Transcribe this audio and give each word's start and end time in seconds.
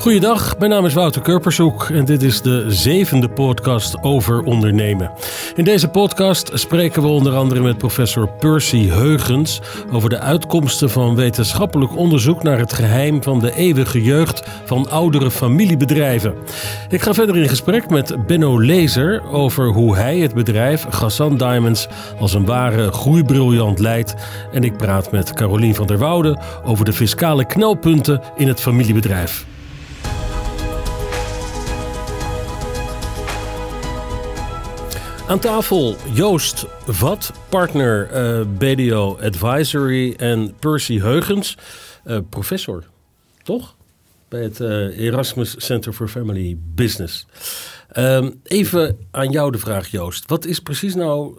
Goeiedag, 0.00 0.58
mijn 0.58 0.70
naam 0.70 0.86
is 0.86 0.94
Wouter 0.94 1.22
Kurpershoek 1.22 1.88
en 1.88 2.04
dit 2.04 2.22
is 2.22 2.42
de 2.42 2.64
zevende 2.68 3.28
podcast 3.28 4.02
over 4.02 4.42
ondernemen. 4.42 5.10
In 5.56 5.64
deze 5.64 5.88
podcast 5.88 6.50
spreken 6.54 7.02
we 7.02 7.08
onder 7.08 7.34
andere 7.34 7.60
met 7.60 7.78
professor 7.78 8.28
Percy 8.28 8.88
Heugens 8.88 9.60
over 9.92 10.08
de 10.08 10.18
uitkomsten 10.18 10.90
van 10.90 11.14
wetenschappelijk 11.14 11.96
onderzoek 11.96 12.42
naar 12.42 12.58
het 12.58 12.72
geheim 12.72 13.22
van 13.22 13.40
de 13.40 13.54
eeuwige 13.54 14.02
jeugd 14.02 14.42
van 14.64 14.90
oudere 14.90 15.30
familiebedrijven. 15.30 16.34
Ik 16.88 17.02
ga 17.02 17.14
verder 17.14 17.36
in 17.36 17.48
gesprek 17.48 17.90
met 17.90 18.26
Benno 18.26 18.60
Lezer 18.60 19.22
over 19.30 19.68
hoe 19.68 19.96
hij 19.96 20.18
het 20.18 20.34
bedrijf 20.34 20.86
Gassan 20.90 21.36
Diamonds 21.36 21.88
als 22.18 22.34
een 22.34 22.46
ware 22.46 22.92
groeibriljant 22.92 23.78
leidt. 23.78 24.14
En 24.52 24.64
ik 24.64 24.76
praat 24.76 25.12
met 25.12 25.32
Carolien 25.32 25.74
van 25.74 25.86
der 25.86 25.98
Woude 25.98 26.38
over 26.64 26.84
de 26.84 26.92
fiscale 26.92 27.46
knelpunten 27.46 28.20
in 28.36 28.48
het 28.48 28.60
familiebedrijf. 28.60 29.46
Aan 35.30 35.38
tafel 35.38 35.96
Joost 36.12 36.66
Vat, 36.86 37.32
partner 37.48 38.10
uh, 38.12 38.46
BDO 38.58 39.18
Advisory 39.20 40.14
en 40.16 40.54
Percy 40.58 40.98
Heugens, 40.98 41.58
uh, 42.06 42.18
professor, 42.28 42.84
toch? 43.42 43.76
Bij 44.28 44.42
het 44.42 44.60
uh, 44.60 44.98
Erasmus 44.98 45.54
Center 45.58 45.92
for 45.92 46.08
Family 46.08 46.58
Business. 46.74 47.26
Um, 47.96 48.40
even 48.42 48.98
aan 49.10 49.30
jou 49.30 49.50
de 49.50 49.58
vraag, 49.58 49.88
Joost. 49.88 50.28
Wat 50.28 50.44
is 50.44 50.60
precies 50.60 50.94
nou 50.94 51.36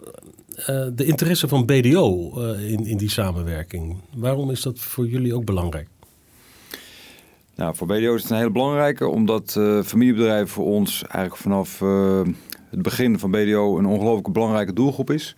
de 0.94 1.04
interesse 1.04 1.48
van 1.48 1.66
BDO 1.66 2.38
in, 2.52 2.86
in 2.86 2.96
die 2.96 3.10
samenwerking? 3.10 4.00
Waarom 4.16 4.50
is 4.50 4.62
dat 4.62 4.78
voor 4.78 5.06
jullie 5.06 5.34
ook 5.34 5.44
belangrijk? 5.44 5.88
Nou, 7.54 7.76
voor 7.76 7.86
BDO 7.86 8.14
is 8.14 8.22
het 8.22 8.30
een 8.30 8.36
hele 8.36 8.50
belangrijke, 8.50 9.06
omdat 9.06 9.52
familiebedrijven 9.84 10.48
voor 10.48 10.66
ons 10.66 11.02
eigenlijk 11.02 11.36
vanaf 11.36 11.80
het 12.72 12.82
begin 12.82 13.18
van 13.18 13.30
BDO 13.30 13.78
een 13.78 13.86
ongelooflijk 13.86 14.32
belangrijke 14.32 14.72
doelgroep 14.72 15.10
is. 15.10 15.34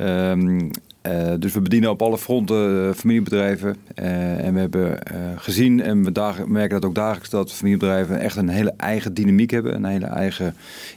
Um, 0.00 0.70
uh, 1.06 1.32
dus 1.38 1.52
we 1.52 1.60
bedienen 1.60 1.90
op 1.90 2.02
alle 2.02 2.18
fronten 2.18 2.86
uh, 2.86 2.92
familiebedrijven. 2.92 3.76
Uh, 3.94 4.44
en 4.44 4.54
we 4.54 4.60
hebben 4.60 4.98
gezien 5.36 5.82
en 5.82 6.04
we 6.04 6.44
merken 6.46 6.80
dat 6.80 6.84
ook 6.84 6.94
dagelijks 6.94 7.30
dat 7.30 7.52
familiebedrijven 7.52 8.20
echt 8.20 8.36
een 8.36 8.48
hele 8.48 8.74
eigen 8.76 9.14
dynamiek 9.14 9.50
hebben. 9.50 9.74
Een 9.74 9.84
hele 9.84 10.06
eigen 10.06 10.54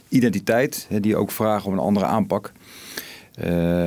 identiteit, 0.08 0.86
hè, 0.88 1.00
die 1.00 1.16
ook 1.16 1.30
vragen 1.30 1.66
om 1.66 1.72
een 1.72 1.78
andere 1.78 2.06
aanpak. 2.06 2.52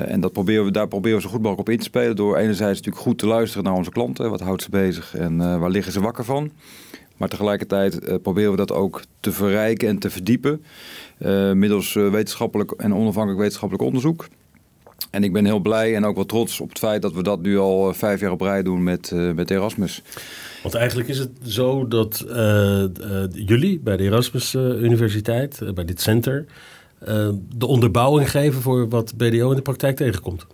en 0.08 0.20
dat 0.20 0.32
proberen 0.32 0.66
we, 0.66 0.72
daar 0.72 0.88
proberen 0.88 1.18
we 1.18 1.24
zo 1.24 1.30
goed 1.30 1.42
mogelijk 1.42 1.68
op 1.68 1.74
in 1.74 1.80
te 1.80 1.84
spelen. 1.84 2.16
Door 2.16 2.38
enerzijds 2.38 2.78
natuurlijk 2.78 3.06
goed 3.06 3.18
te 3.18 3.28
luisteren 3.28 3.64
naar 3.64 3.74
onze 3.74 3.92
klanten. 3.92 4.30
Wat 4.30 4.40
houdt 4.40 4.62
ze 4.62 4.70
bezig 4.70 5.16
en 5.16 5.60
waar 5.60 5.70
liggen 5.70 5.94
ze 5.94 6.02
wakker 6.02 6.26
van? 6.26 6.52
Maar 7.20 7.30
tegelijkertijd 7.30 8.22
proberen 8.22 8.52
we 8.52 8.58
dat 8.58 8.72
ook 8.72 9.02
te 9.20 9.32
verrijken 9.32 9.88
en 9.88 10.00
te 10.00 10.10
verdiepen. 10.10 10.64
Uh, 11.20 11.52
middels 11.52 11.96
uh, 11.96 12.12
wetenschappelijk 12.12 12.72
en 12.72 12.96
onafhankelijk 12.96 13.40
wetenschappelijk 13.40 13.88
onderzoek. 13.88 14.28
En 15.12 15.24
ik 15.24 15.34
ben 15.34 15.46
heel 15.46 15.60
blij 15.60 15.96
en 15.96 16.06
ook 16.06 16.16
wel 16.16 16.26
trots 16.26 16.60
op 16.60 16.70
het 16.70 16.78
feit 16.78 17.02
dat 17.02 17.14
we 17.14 17.24
dat 17.24 17.42
nu 17.42 17.58
al 17.58 17.94
vijf 17.94 18.20
jaar 18.20 18.32
op 18.32 18.42
rij 18.42 18.64
doen 18.64 18.84
met, 18.84 19.12
met 19.36 19.52
Erasmus. 19.52 20.02
Want 20.64 20.76
eigenlijk 20.76 21.10
is 21.10 21.18
het 21.18 21.32
zo 21.44 21.88
dat 21.88 22.26
jullie 23.32 23.80
bij 23.80 23.98
de 23.98 24.04
Erasmus 24.04 24.54
Universiteit, 24.56 25.62
bij 25.74 25.86
dit 25.86 26.02
center, 26.02 26.46
de 27.56 27.66
onderbouwing 27.66 28.32
geven 28.32 28.62
voor 28.62 28.90
wat 28.90 29.18
BDO 29.18 29.50
in 29.50 29.56
de 29.56 29.62
praktijk 29.62 29.96
tegenkomt. 29.96 30.46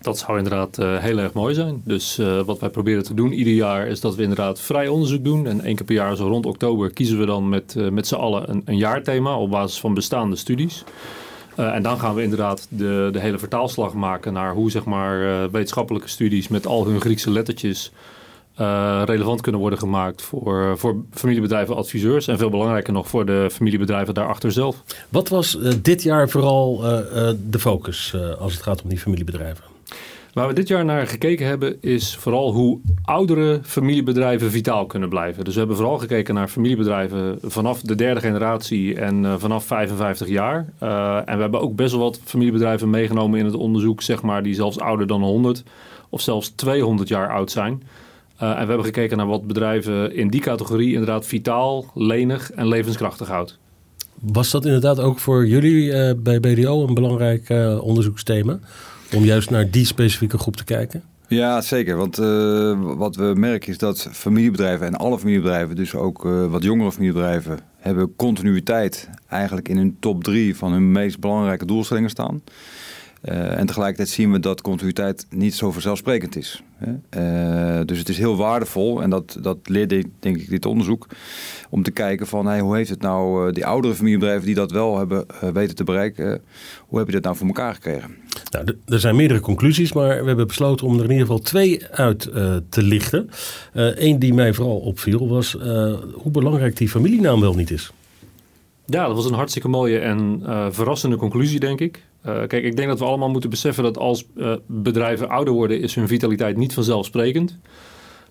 Dat 0.00 0.18
zou 0.18 0.38
inderdaad 0.38 0.78
uh, 0.78 0.96
heel 0.98 1.18
erg 1.18 1.32
mooi 1.32 1.54
zijn. 1.54 1.82
Dus 1.84 2.18
uh, 2.18 2.40
wat 2.40 2.58
wij 2.58 2.68
proberen 2.68 3.02
te 3.02 3.14
doen 3.14 3.32
ieder 3.32 3.52
jaar 3.52 3.86
is 3.86 4.00
dat 4.00 4.14
we 4.14 4.22
inderdaad 4.22 4.60
vrij 4.60 4.88
onderzoek 4.88 5.24
doen. 5.24 5.46
En 5.46 5.60
één 5.60 5.76
keer 5.76 5.84
per 5.84 5.94
jaar, 5.94 6.16
zo 6.16 6.28
rond 6.28 6.46
oktober, 6.46 6.90
kiezen 6.90 7.18
we 7.18 7.26
dan 7.26 7.48
met, 7.48 7.74
uh, 7.78 7.88
met 7.88 8.06
z'n 8.06 8.14
allen 8.14 8.50
een, 8.50 8.62
een, 8.64 8.76
jaarthema 8.76 9.36
op 9.36 9.50
basis 9.50 9.80
van 9.80 9.94
bestaande 9.94 10.36
studies. 10.36 10.84
en 11.56 11.82
dan 11.82 11.98
gaan 11.98 12.14
we 12.14 12.22
inderdaad 12.22 12.66
de, 12.70 13.08
de 13.12 13.20
hele 13.20 13.38
vertaalslag 13.38 13.94
maken 13.94 14.32
naar 14.32 14.54
hoe 14.54 14.70
zeg 14.70 14.84
maar, 14.84 15.50
wetenschappelijke 15.50 16.08
studies 16.08 16.48
met 16.48 16.66
al 16.66 16.86
hun 16.86 17.00
Griekse 17.00 17.30
lettertjes 17.30 17.92
relevant 19.04 19.40
kunnen 19.40 19.60
worden 19.60 19.78
gemaakt 19.78 20.22
voor, 20.22 20.78
voor 20.78 20.96
familiebedrijven 21.10 21.76
adviseurs. 21.76 22.28
En 22.28 22.38
veel 22.38 22.50
belangrijker 22.50 22.92
nog 22.92 23.08
voor 23.08 23.26
de 23.26 23.48
familiebedrijven 23.52 24.14
daarachter 24.14 24.52
zelf. 24.52 24.82
Wat 25.08 25.28
was 25.28 25.58
dit 25.82 26.02
jaar 26.02 26.28
vooral 26.28 26.76
de 27.50 27.58
focus 27.58 28.14
als 28.38 28.52
het 28.52 28.62
gaat 28.62 28.82
om 28.82 28.88
die 28.88 28.98
familiebedrijven? 28.98 29.77
Waar 30.38 30.48
we 30.48 30.54
dit 30.54 30.68
jaar 30.68 30.84
naar 30.84 31.06
gekeken 31.06 31.46
hebben 31.46 31.82
is 31.82 32.16
vooral 32.16 32.52
hoe 32.52 32.80
oudere 33.02 33.60
familiebedrijven 33.62 34.50
vitaal 34.50 34.86
kunnen 34.86 35.08
blijven. 35.08 35.44
Dus 35.44 35.52
we 35.52 35.58
hebben 35.58 35.76
vooral 35.76 35.98
gekeken 35.98 36.34
naar 36.34 36.48
familiebedrijven 36.48 37.38
vanaf 37.42 37.80
de 37.80 37.94
derde 37.94 38.20
generatie 38.20 38.94
en 38.94 39.24
uh, 39.24 39.34
vanaf 39.38 39.64
55 39.64 40.28
jaar. 40.28 40.72
Uh, 40.82 41.16
en 41.16 41.34
we 41.34 41.40
hebben 41.40 41.60
ook 41.60 41.76
best 41.76 41.92
wel 41.92 42.00
wat 42.00 42.20
familiebedrijven 42.24 42.90
meegenomen 42.90 43.38
in 43.38 43.44
het 43.44 43.54
onderzoek, 43.54 44.02
zeg 44.02 44.22
maar, 44.22 44.42
die 44.42 44.54
zelfs 44.54 44.78
ouder 44.78 45.06
dan 45.06 45.22
100 45.22 45.62
of 46.08 46.20
zelfs 46.20 46.48
200 46.48 47.08
jaar 47.08 47.30
oud 47.30 47.50
zijn. 47.50 47.82
Uh, 48.42 48.48
en 48.48 48.60
we 48.60 48.66
hebben 48.66 48.84
gekeken 48.84 49.16
naar 49.16 49.26
wat 49.26 49.46
bedrijven 49.46 50.14
in 50.14 50.28
die 50.28 50.40
categorie 50.40 50.92
inderdaad 50.92 51.26
vitaal, 51.26 51.84
lenig 51.94 52.52
en 52.52 52.68
levenskrachtig 52.68 53.28
houdt. 53.28 53.58
Was 54.20 54.50
dat 54.50 54.64
inderdaad 54.64 55.00
ook 55.00 55.18
voor 55.18 55.46
jullie 55.46 56.14
bij 56.14 56.40
BDO 56.40 56.86
een 56.86 56.94
belangrijk 56.94 57.48
onderzoeksthema? 57.80 58.58
Om 59.14 59.24
juist 59.24 59.50
naar 59.50 59.70
die 59.70 59.86
specifieke 59.86 60.38
groep 60.38 60.56
te 60.56 60.64
kijken? 60.64 61.02
Ja, 61.28 61.60
zeker. 61.60 61.96
Want 61.96 62.18
uh, 62.18 62.96
wat 62.96 63.16
we 63.16 63.32
merken 63.36 63.68
is 63.68 63.78
dat 63.78 64.08
familiebedrijven 64.12 64.86
en 64.86 64.94
alle 64.94 65.18
familiebedrijven, 65.18 65.76
dus 65.76 65.94
ook 65.94 66.24
uh, 66.24 66.46
wat 66.46 66.62
jongere 66.62 66.92
familiebedrijven, 66.92 67.58
hebben 67.78 68.16
continuïteit 68.16 69.08
eigenlijk 69.28 69.68
in 69.68 69.76
hun 69.76 69.96
top 70.00 70.24
drie 70.24 70.56
van 70.56 70.72
hun 70.72 70.92
meest 70.92 71.20
belangrijke 71.20 71.66
doelstellingen 71.66 72.10
staan. 72.10 72.42
Uh, 73.24 73.58
en 73.58 73.66
tegelijkertijd 73.66 74.08
zien 74.08 74.32
we 74.32 74.40
dat 74.40 74.60
continuïteit 74.60 75.26
niet 75.30 75.54
zo 75.54 75.72
vanzelfsprekend 75.72 76.36
is. 76.36 76.62
Uh, 77.16 77.80
dus 77.84 77.98
het 77.98 78.08
is 78.08 78.18
heel 78.18 78.36
waardevol, 78.36 79.02
en 79.02 79.10
dat, 79.10 79.38
dat 79.40 79.58
leerde 79.64 80.04
denk 80.18 80.36
ik 80.36 80.48
dit 80.48 80.66
onderzoek, 80.66 81.06
om 81.70 81.82
te 81.82 81.90
kijken 81.90 82.26
van 82.26 82.46
hey, 82.46 82.60
hoe 82.60 82.76
heeft 82.76 82.90
het 82.90 83.02
nou, 83.02 83.46
uh, 83.46 83.54
die 83.54 83.66
oudere 83.66 83.94
familiebedrijven 83.94 84.46
die 84.46 84.54
dat 84.54 84.70
wel 84.70 84.98
hebben 84.98 85.26
weten 85.52 85.74
te 85.76 85.84
bereiken, 85.84 86.42
hoe 86.86 86.98
heb 86.98 87.06
je 87.06 87.14
dat 87.14 87.22
nou 87.22 87.36
voor 87.36 87.46
elkaar 87.46 87.74
gekregen? 87.74 88.16
Nou, 88.50 88.76
er 88.86 89.00
zijn 89.00 89.16
meerdere 89.16 89.40
conclusies, 89.40 89.92
maar 89.92 90.20
we 90.20 90.26
hebben 90.26 90.46
besloten 90.46 90.86
om 90.86 90.98
er 90.98 91.04
in 91.04 91.10
ieder 91.10 91.26
geval 91.26 91.38
twee 91.38 91.86
uit 91.86 92.20
te 92.68 92.82
lichten. 92.82 93.30
Eén 93.72 94.18
die 94.18 94.34
mij 94.34 94.54
vooral 94.54 94.78
opviel 94.78 95.28
was 95.28 95.52
hoe 96.12 96.30
belangrijk 96.30 96.76
die 96.76 96.88
familienaam 96.88 97.40
wel 97.40 97.54
niet 97.54 97.70
is. 97.70 97.92
Ja, 98.86 99.06
dat 99.06 99.16
was 99.16 99.26
een 99.26 99.34
hartstikke 99.34 99.68
mooie 99.68 99.98
en 99.98 100.42
verrassende 100.70 101.16
conclusie, 101.16 101.60
denk 101.60 101.80
ik. 101.80 102.06
Uh, 102.26 102.46
kijk, 102.46 102.64
ik 102.64 102.76
denk 102.76 102.88
dat 102.88 102.98
we 102.98 103.04
allemaal 103.04 103.30
moeten 103.30 103.50
beseffen 103.50 103.84
dat 103.84 103.98
als 103.98 104.24
uh, 104.36 104.54
bedrijven 104.66 105.28
ouder 105.28 105.54
worden, 105.54 105.80
is 105.80 105.94
hun 105.94 106.08
vitaliteit 106.08 106.56
niet 106.56 106.74
vanzelfsprekend. 106.74 107.58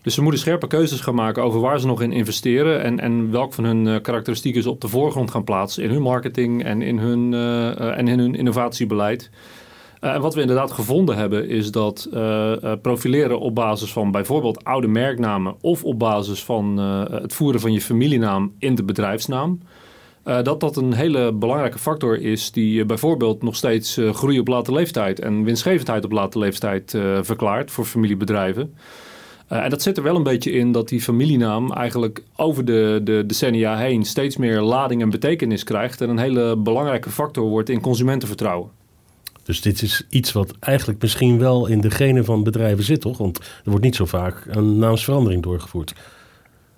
Dus 0.01 0.13
ze 0.13 0.21
moeten 0.21 0.39
scherpe 0.39 0.67
keuzes 0.67 0.99
gaan 0.99 1.15
maken 1.15 1.43
over 1.43 1.59
waar 1.59 1.79
ze 1.79 1.87
nog 1.87 2.01
in 2.01 2.11
investeren 2.11 2.83
en, 2.83 2.99
en 2.99 3.31
welk 3.31 3.53
van 3.53 3.63
hun 3.63 3.85
uh, 3.85 3.95
karakteristieken 4.01 4.63
ze 4.63 4.69
op 4.69 4.81
de 4.81 4.87
voorgrond 4.87 5.31
gaan 5.31 5.43
plaatsen 5.43 5.83
in 5.83 5.89
hun 5.89 6.01
marketing 6.01 6.63
en 6.63 6.81
in 6.81 6.97
hun, 6.97 7.33
en 7.77 8.07
in 8.07 8.19
hun 8.19 8.35
innovatiebeleid. 8.35 9.29
en 9.99 10.21
wat 10.21 10.33
we 10.33 10.41
inderdaad 10.41 10.71
gevonden 10.71 11.15
hebben 11.15 11.49
is 11.49 11.71
dat 11.71 12.09
profileren 12.81 13.39
op 13.39 13.55
basis 13.55 13.91
van 13.91 14.11
bijvoorbeeld 14.11 14.63
oude 14.63 14.87
merknamen 14.87 15.55
of 15.61 15.83
op 15.83 15.99
basis 15.99 16.43
van 16.43 16.77
het 17.11 17.33
voeren 17.33 17.59
van 17.59 17.73
je 17.73 17.81
familienaam 17.81 18.53
in 18.59 18.75
de 18.75 18.83
bedrijfsnaam. 18.83 19.59
Uh, 20.27 20.41
dat 20.43 20.59
dat 20.59 20.77
een 20.77 20.93
hele 20.93 21.33
belangrijke 21.33 21.79
factor 21.79 22.21
is 22.21 22.51
die 22.51 22.79
uh, 22.79 22.85
bijvoorbeeld 22.85 23.43
nog 23.43 23.55
steeds 23.55 23.97
uh, 23.97 24.13
groei 24.13 24.39
op 24.39 24.47
late 24.47 24.71
leeftijd 24.71 25.19
en 25.19 25.43
winstgevendheid 25.43 26.05
op 26.05 26.11
late 26.11 26.39
leeftijd 26.39 26.95
verklaart 27.21 27.71
voor 27.71 27.85
familiebedrijven. 27.85 28.73
en 29.47 29.69
dat 29.69 29.81
zit 29.81 29.97
er 29.97 30.03
wel 30.03 30.15
een 30.15 30.23
beetje 30.23 30.51
in 30.51 30.71
dat 30.71 30.89
die 30.89 31.01
familienaam 31.01 31.71
eigenlijk 31.71 32.23
over 32.35 32.65
de, 32.65 33.01
de 33.03 33.23
decennia 33.25 33.77
heen 33.77 34.05
steeds 34.05 34.37
meer 34.37 34.61
lading 34.61 35.01
en 35.01 35.09
betekenis 35.09 35.63
krijgt 35.63 36.01
en 36.01 36.09
een 36.09 36.17
hele 36.17 36.57
belangrijke 36.57 37.09
factor 37.09 37.43
wordt 37.43 37.69
in 37.69 37.81
consumentenvertrouwen. 37.81 38.69
Dus 39.43 39.61
dit 39.61 39.81
is 39.81 40.05
iets 40.09 40.31
wat 40.31 40.53
eigenlijk 40.59 41.01
misschien 41.01 41.39
wel 41.39 41.67
in 41.67 41.81
de 41.81 41.91
genen 41.91 42.25
van 42.25 42.43
bedrijven 42.43 42.83
zit, 42.83 43.01
toch? 43.01 43.17
Want 43.17 43.37
er 43.37 43.69
wordt 43.69 43.83
niet 43.85 43.95
zo 43.95 44.05
vaak 44.05 44.45
een 44.47 44.77
naamsverandering 44.77 45.43
doorgevoerd. 45.43 45.93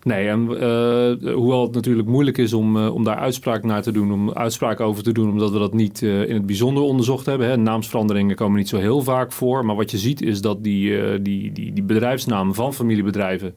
Nee, 0.03 0.27
en 0.27 0.39
uh, 0.41 1.33
hoewel 1.33 1.61
het 1.61 1.73
natuurlijk 1.73 2.07
moeilijk 2.07 2.37
is 2.37 2.53
om, 2.53 2.77
uh, 2.77 2.93
om 2.95 3.03
daar 3.03 3.17
uitspraak 3.17 3.63
naar 3.63 3.81
te 3.81 3.91
doen, 3.91 4.11
om 4.11 4.31
uitspraak 4.31 4.79
over 4.79 5.03
te 5.03 5.11
doen, 5.11 5.29
omdat 5.29 5.51
we 5.51 5.59
dat 5.59 5.73
niet 5.73 6.01
uh, 6.01 6.29
in 6.29 6.33
het 6.33 6.45
bijzonder 6.45 6.83
onderzocht 6.83 7.25
hebben. 7.25 7.47
Hè. 7.47 7.57
Naamsveranderingen 7.57 8.35
komen 8.35 8.57
niet 8.57 8.69
zo 8.69 8.77
heel 8.77 9.01
vaak 9.01 9.31
voor. 9.31 9.65
Maar 9.65 9.75
wat 9.75 9.91
je 9.91 9.97
ziet 9.97 10.21
is 10.21 10.41
dat 10.41 10.63
die, 10.63 11.21
die, 11.21 11.51
die, 11.51 11.73
die 11.73 11.83
bedrijfsnamen 11.83 12.55
van 12.55 12.73
familiebedrijven, 12.73 13.55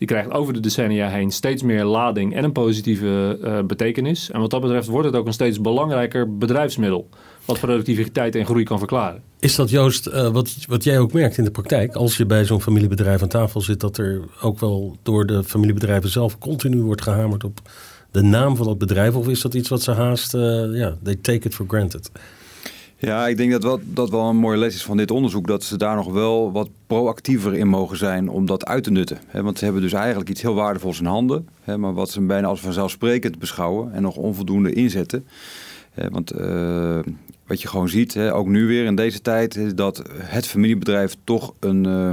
Die 0.00 0.08
krijgt 0.08 0.30
over 0.30 0.52
de 0.52 0.60
decennia 0.60 1.08
heen 1.08 1.30
steeds 1.30 1.62
meer 1.62 1.84
lading 1.84 2.34
en 2.34 2.44
een 2.44 2.52
positieve 2.52 3.38
uh, 3.42 3.60
betekenis. 3.62 4.30
En 4.30 4.40
wat 4.40 4.50
dat 4.50 4.60
betreft 4.60 4.86
wordt 4.86 5.06
het 5.06 5.16
ook 5.16 5.26
een 5.26 5.32
steeds 5.32 5.60
belangrijker 5.60 6.36
bedrijfsmiddel. 6.38 7.08
Wat 7.44 7.60
productiviteit 7.60 8.34
en 8.34 8.44
groei 8.44 8.64
kan 8.64 8.78
verklaren. 8.78 9.22
Is 9.40 9.54
dat 9.54 9.70
Joost, 9.70 10.06
uh, 10.06 10.28
wat, 10.28 10.56
wat 10.68 10.84
jij 10.84 10.98
ook 10.98 11.12
merkt 11.12 11.38
in 11.38 11.44
de 11.44 11.50
praktijk, 11.50 11.94
als 11.94 12.16
je 12.16 12.26
bij 12.26 12.44
zo'n 12.44 12.60
familiebedrijf 12.60 13.22
aan 13.22 13.28
tafel 13.28 13.60
zit, 13.60 13.80
dat 13.80 13.98
er 13.98 14.22
ook 14.42 14.60
wel 14.60 14.96
door 15.02 15.26
de 15.26 15.44
familiebedrijven 15.44 16.10
zelf 16.10 16.38
continu 16.38 16.82
wordt 16.82 17.02
gehamerd 17.02 17.44
op 17.44 17.60
de 18.10 18.22
naam 18.22 18.56
van 18.56 18.68
het 18.68 18.78
bedrijf? 18.78 19.14
Of 19.14 19.28
is 19.28 19.40
dat 19.40 19.54
iets 19.54 19.68
wat 19.68 19.82
ze 19.82 19.90
haast, 19.90 20.34
uh, 20.34 20.40
ja, 20.72 20.96
they 21.02 21.16
take 21.16 21.46
it 21.46 21.54
for 21.54 21.66
granted? 21.68 22.10
Ja, 23.02 23.28
ik 23.28 23.36
denk 23.36 23.62
dat 23.62 23.80
dat 23.84 24.10
wel 24.10 24.28
een 24.28 24.36
mooie 24.36 24.58
les 24.58 24.74
is 24.74 24.82
van 24.82 24.96
dit 24.96 25.10
onderzoek. 25.10 25.46
Dat 25.46 25.62
ze 25.62 25.76
daar 25.76 25.96
nog 25.96 26.12
wel 26.12 26.52
wat 26.52 26.68
proactiever 26.86 27.54
in 27.54 27.68
mogen 27.68 27.96
zijn 27.96 28.28
om 28.28 28.46
dat 28.46 28.66
uit 28.66 28.84
te 28.84 28.90
nutten. 28.90 29.18
want 29.32 29.58
ze 29.58 29.64
hebben 29.64 29.82
dus 29.82 29.92
eigenlijk 29.92 30.30
iets 30.30 30.42
heel 30.42 30.54
waardevols 30.54 30.98
in 30.98 31.06
handen. 31.06 31.48
maar 31.64 31.94
wat 31.94 32.10
ze 32.10 32.20
bijna 32.20 32.46
als 32.46 32.60
vanzelfsprekend 32.60 33.38
beschouwen 33.38 33.92
en 33.92 34.02
nog 34.02 34.16
onvoldoende 34.16 34.72
inzetten. 34.72 35.26
want 36.10 36.32
uh, 36.34 36.98
wat 37.50 37.62
je 37.62 37.68
gewoon 37.68 37.88
ziet, 37.88 38.18
ook 38.18 38.46
nu 38.46 38.66
weer 38.66 38.84
in 38.84 38.94
deze 38.94 39.20
tijd, 39.20 39.56
is 39.56 39.74
dat 39.74 40.02
het 40.18 40.46
familiebedrijf 40.46 41.16
toch 41.24 41.54
een, 41.60 41.86
uh, 41.86 42.10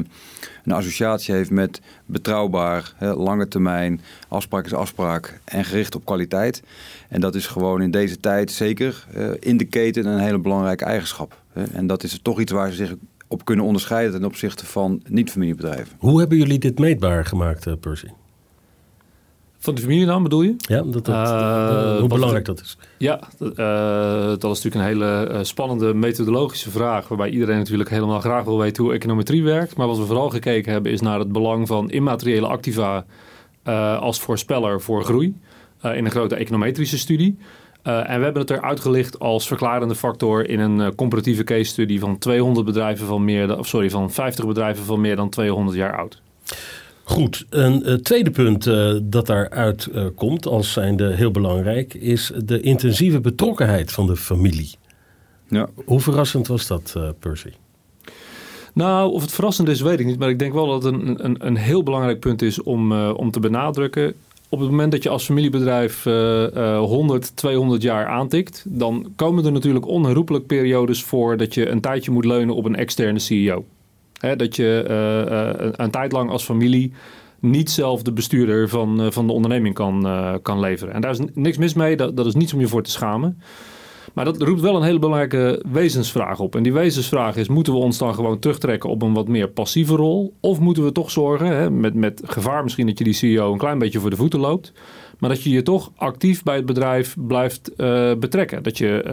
een 0.64 0.72
associatie 0.72 1.34
heeft 1.34 1.50
met 1.50 1.82
betrouwbaar, 2.06 2.94
lange 3.00 3.48
termijn, 3.48 4.02
afspraak 4.28 4.66
is 4.66 4.74
afspraak 4.74 5.40
en 5.44 5.66
gericht 5.66 5.96
op 5.96 6.06
kwaliteit. 6.06 6.64
En 7.10 7.22
dat 7.22 7.36
is 7.36 7.48
gewoon 7.48 7.82
in 7.82 7.92
deze 7.92 8.20
tijd 8.20 8.52
zeker 8.52 9.08
uh, 9.16 9.30
in 9.40 9.58
de 9.58 9.66
keten 9.66 10.06
een 10.06 10.20
hele 10.20 10.40
belangrijke 10.40 10.86
eigenschap. 10.86 11.42
En 11.72 11.88
dat 11.88 12.04
is 12.04 12.20
toch 12.22 12.40
iets 12.40 12.52
waar 12.52 12.70
ze 12.70 12.76
zich 12.76 12.96
op 13.28 13.46
kunnen 13.46 13.66
onderscheiden 13.66 14.12
ten 14.12 14.26
opzichte 14.26 14.66
van 14.66 15.02
niet-familiebedrijven. 15.08 15.96
Hoe 15.98 16.20
hebben 16.20 16.38
jullie 16.38 16.60
dit 16.60 16.80
meetbaar 16.80 17.26
gemaakt, 17.26 17.80
Percy? 17.80 18.08
Van 19.68 19.76
de 19.76 19.82
familienaam 19.82 20.24
bedoel 20.24 20.42
je? 20.42 20.56
Ja, 20.58 20.82
dat, 20.82 21.06
dat, 21.06 21.08
uh, 21.08 22.00
hoe 22.00 22.08
belangrijk 22.08 22.46
dat 22.46 22.62
is. 22.62 22.78
Ja, 22.98 23.20
uh, 23.40 24.28
dat 24.38 24.44
is 24.44 24.64
natuurlijk 24.64 24.76
een 24.76 24.82
hele 24.82 25.44
spannende 25.44 25.94
methodologische 25.94 26.72
vraag... 26.72 27.08
waarbij 27.08 27.30
iedereen 27.30 27.58
natuurlijk 27.58 27.90
helemaal 27.90 28.20
graag 28.20 28.44
wil 28.44 28.58
weten 28.58 28.84
hoe 28.84 28.94
econometrie 28.94 29.44
werkt. 29.44 29.78
Maar 29.78 29.88
wat 29.88 29.98
we 29.98 30.06
vooral 30.06 30.30
gekeken 30.30 30.72
hebben 30.72 30.92
is 30.92 31.02
naar 31.02 31.20
het 31.20 31.32
belang 31.32 31.68
van 31.68 31.90
immateriële 31.90 32.48
activa... 32.48 33.06
Uh, 33.64 34.00
als 34.00 34.20
voorspeller 34.20 34.82
voor 34.82 35.04
groei 35.04 35.36
in 35.82 36.06
een 36.06 36.12
grote 36.12 36.36
econometrische 36.36 36.98
studie. 36.98 37.38
en 37.84 38.18
we 38.18 38.24
hebben 38.24 38.42
het 38.42 38.50
eruit 38.50 38.80
gelicht 38.80 39.20
als 39.20 39.48
verklarende 39.48 39.96
factor... 39.96 40.50
in 40.50 40.60
een 40.60 40.96
comparatieve 40.96 41.44
case 41.44 41.64
study 41.64 42.00
van 42.00 42.18
200 42.18 42.66
bedrijven 42.66 43.08
van 43.08 43.26
meer 43.26 43.48
dan... 43.48 43.66
Sorry, 43.66 43.90
van 43.90 44.12
50 44.12 44.46
bedrijven 44.46 44.86
van 44.86 45.02
meer 45.02 45.16
dan 45.16 45.30
200 45.30 45.78
jaar 45.78 45.98
oud. 45.98 46.22
Goed, 47.08 47.46
een 47.50 47.90
uh, 47.90 47.94
tweede 47.94 48.32
punt 48.32 48.66
uh, 48.66 48.94
dat 49.04 49.26
daaruit 49.26 49.90
uh, 49.94 50.06
komt 50.16 50.46
als 50.46 50.74
zijnde 50.74 51.14
heel 51.14 51.32
belangrijk 51.32 51.94
is 51.94 52.32
de 52.44 52.60
intensieve 52.60 53.20
betrokkenheid 53.20 53.92
van 53.92 54.08
de 54.08 54.16
familie. 54.16 54.76
Ja. 55.48 55.70
Hoe 55.86 56.00
verrassend 56.00 56.48
was 56.48 56.68
dat, 56.68 56.96
Percy? 57.20 57.50
Nou, 58.74 59.12
of 59.12 59.22
het 59.22 59.32
verrassend 59.32 59.68
is, 59.68 59.82
weet 59.82 60.00
ik 60.00 60.06
niet. 60.06 60.20
Maar 60.20 60.30
ik 60.30 60.40
denk 60.40 60.54
wel 60.54 60.68
dat 60.68 60.84
het 60.84 60.94
een, 60.94 61.26
een, 61.26 61.46
een 61.48 61.58
heel 61.58 61.84
belangrijk 61.84 62.20
punt 62.20 62.42
is 62.42 62.64
om, 62.64 63.02
om 63.02 63.32
te 63.32 63.40
benadrukken. 63.40 64.14
Op 64.50 64.60
het 64.60 64.70
moment 64.70 64.92
dat 64.92 65.04
je 65.04 65.10
als 65.10 65.26
familiebedrijf 65.26 66.04
100, 66.04 67.36
200 67.36 67.82
jaar 67.82 68.06
aantikt, 68.06 68.66
dan 68.68 69.12
komen 69.16 69.46
er 69.46 69.52
natuurlijk 69.52 69.88
onherroepelijk 69.88 70.46
periodes 70.46 71.04
voor 71.04 71.38
dat 71.38 71.54
je 71.54 71.70
een 71.70 71.82
tijdje 71.82 72.12
moet 72.12 72.26
leunen 72.26 72.56
op 72.56 72.66
een 72.66 72.76
externe 72.76 73.20
CEO 73.20 73.66
dat 74.20 74.56
je 74.56 74.86
uh, 74.90 75.66
uh, 75.66 75.72
een 75.72 75.92
tijd 75.92 76.12
lang 76.12 76.30
als 76.30 76.44
familie 76.44 76.94
niet 77.40 77.72
zelf 77.72 78.02
de 78.02 78.12
bestuurder 78.12 78.70
van, 78.70 79.02
uh, 79.02 79.12
van 79.12 79.28
de 79.28 79.34
onderneming 79.34 79.76
kan, 79.76 80.08
kan 80.42 80.60
leveren. 80.60 80.94
En 80.94 81.02
daar 81.02 81.12
is 81.12 81.20
niks 81.34 81.58
mis 81.58 81.74
mee, 81.74 81.96
dat, 81.96 82.18
dat 82.18 82.26
is 82.26 82.36
niets 82.36 82.54
om 82.54 82.60
je 82.60 82.68
voor 82.68 82.84
te 82.84 82.92
schamen. 82.92 83.42
Maar 84.14 84.26
dat 84.26 84.42
roept 84.42 84.62
wel 84.62 84.76
een 84.76 84.84
hele 84.84 85.00
belangrijke 85.00 85.64
wezensvraag 85.72 86.40
op. 86.40 86.56
En 86.56 86.64
die 86.64 86.74
wezensvraag 86.74 87.36
is: 87.36 87.48
moeten 87.48 87.74
we 87.74 87.80
ons 87.80 87.98
dan 87.98 88.16
gewoon 88.16 88.40
terugtrekken 88.40 88.90
op 88.90 89.02
een 89.02 89.14
wat 89.14 89.28
meer 89.28 89.50
passieve 89.50 89.96
rol? 89.96 90.34
Of 90.40 90.60
moeten 90.60 90.84
we 90.84 90.92
toch 90.92 91.12
zorgen, 91.12 91.48
hè, 91.48 91.70
met, 91.72 91.94
met 91.94 92.22
gevaar 92.26 92.64
misschien 92.64 92.86
dat 92.86 92.98
je 92.98 93.04
die 93.04 93.14
CEO 93.14 93.52
een 93.52 93.58
klein 93.58 93.80
beetje 93.80 94.00
voor 94.00 94.10
de 94.10 94.16
voeten 94.16 94.40
loopt, 94.40 94.74
maar 95.20 95.30
dat 95.30 95.44
je 95.44 95.50
je 95.50 95.62
toch 95.62 95.92
actief 95.96 96.44
bij 96.44 96.56
het 96.56 96.66
bedrijf 96.66 97.16
blijft 97.28 97.76
betrekken? 98.20 98.64
Dat 98.64 98.78
je 98.78 99.06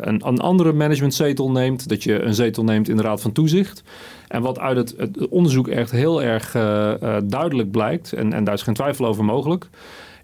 een, 0.00 0.28
een 0.28 0.40
andere 0.40 0.72
managementzetel 0.72 1.50
neemt, 1.50 1.88
dat 1.88 2.02
je 2.02 2.22
een 2.22 2.34
zetel 2.34 2.64
neemt 2.64 2.88
in 2.88 2.96
de 2.96 3.02
Raad 3.02 3.20
van 3.20 3.32
Toezicht. 3.32 3.82
En 4.34 4.42
wat 4.42 4.58
uit 4.58 4.76
het, 4.76 4.94
het 4.96 5.28
onderzoek 5.28 5.68
echt 5.68 5.90
heel 5.90 6.22
erg 6.22 6.54
uh, 6.54 7.16
duidelijk 7.24 7.70
blijkt, 7.70 8.12
en, 8.12 8.32
en 8.32 8.44
daar 8.44 8.54
is 8.54 8.62
geen 8.62 8.74
twijfel 8.74 9.06
over 9.06 9.24
mogelijk, 9.24 9.68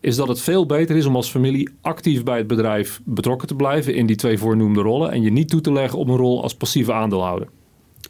is 0.01 0.17
dat 0.17 0.29
het 0.29 0.41
veel 0.41 0.67
beter 0.67 0.97
is 0.97 1.07
om 1.07 1.17
als 1.17 1.31
familie 1.31 1.71
actief 1.81 2.23
bij 2.25 2.39
het 2.39 2.47
bedrijf 2.47 3.01
betrokken 3.05 3.49
te 3.49 3.55
blijven 3.55 3.95
in 3.95 4.07
die 4.07 4.17
twee 4.17 4.39
voornoemde 4.39 4.81
rollen 4.81 5.11
en 5.11 5.23
je 5.23 5.31
niet 5.31 5.49
toe 5.49 5.61
te 5.61 5.73
leggen 5.73 5.99
op 5.99 6.09
een 6.09 6.17
rol 6.17 6.43
als 6.43 6.55
passieve 6.55 6.93
aandeelhouder. 6.93 7.49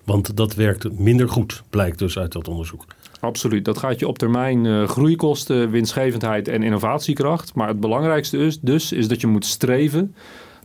Want 0.05 0.37
dat 0.37 0.55
werkt 0.55 0.99
minder 0.99 1.29
goed, 1.29 1.62
blijkt 1.70 1.99
dus 1.99 2.19
uit 2.19 2.32
dat 2.32 2.49
onderzoek. 2.49 2.85
Absoluut. 3.20 3.64
Dat 3.64 3.79
gaat 3.79 3.99
je 3.99 4.08
op 4.08 4.19
termijn 4.19 4.64
uh, 4.64 4.88
groeikosten, 4.88 5.70
winstgevendheid 5.70 6.49
en 6.49 6.62
innovatiekracht. 6.62 7.55
Maar 7.55 7.69
het 7.69 7.81
belangrijkste 7.81 8.38
is 8.38 8.61
dus 8.61 8.93
is 8.93 9.08
dat 9.08 9.20
je 9.20 9.26
moet 9.26 9.47
streven 9.47 10.14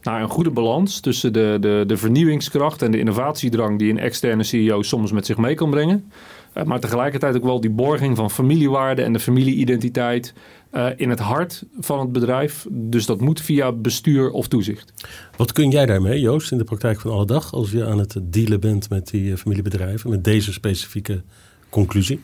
naar 0.06 0.22
een 0.22 0.30
goede 0.30 0.50
balans 0.50 1.00
tussen 1.00 1.34
de, 1.34 1.58
de, 1.60 1.84
de 1.88 1.98
vernieuwingskracht 1.98 2.82
en 2.82 2.92
de 2.92 3.00
innovatiedrang 3.00 3.80
die 3.80 3.90
een 3.90 4.00
externe 4.00 4.44
CEO 4.44 4.82
soms 4.82 5.12
met 5.12 5.26
zich 5.26 5.38
mee 5.38 5.56
kan 5.56 5.70
brengen. 5.70 6.12
Uh, 6.58 6.64
maar 6.64 6.80
tegelijkertijd 6.80 7.36
ook 7.36 7.44
wel 7.44 7.62
die 7.62 7.70
borging 7.70 8.16
van 8.16 8.32
familiewaarde 8.32 9.02
en 9.02 9.14
de 9.14 9.20
familieidentiteit 9.20 10.34
uh, 10.74 10.88
in 10.96 11.10
het 11.10 11.20
hart 11.20 11.64
van 11.80 12.00
het 12.00 12.12
bedrijf. 12.12 12.66
Dus 12.70 13.06
dat 13.06 13.22
moet 13.22 13.42
via 13.42 13.72
bestuur 13.72 14.32
of 14.32 14.48
toezicht. 14.48 14.94
Wat 15.38 15.52
kun 15.52 15.70
jij 15.70 15.86
daarmee, 15.86 16.20
Joost, 16.20 16.52
in 16.52 16.58
de 16.58 16.64
praktijk 16.64 17.00
van 17.00 17.12
alle 17.12 17.26
dag, 17.26 17.54
als 17.54 17.72
je 17.72 17.86
aan 17.86 18.00
het 18.00 18.20
dealen 18.24 18.60
bent 18.60 18.90
met 18.90 19.10
die 19.10 19.24
uh, 19.24 19.36
familiebedrijven, 19.36 20.10
met 20.10 20.24
deze 20.24 20.54
specifieke 20.54 21.22
conclusie? 21.70 22.20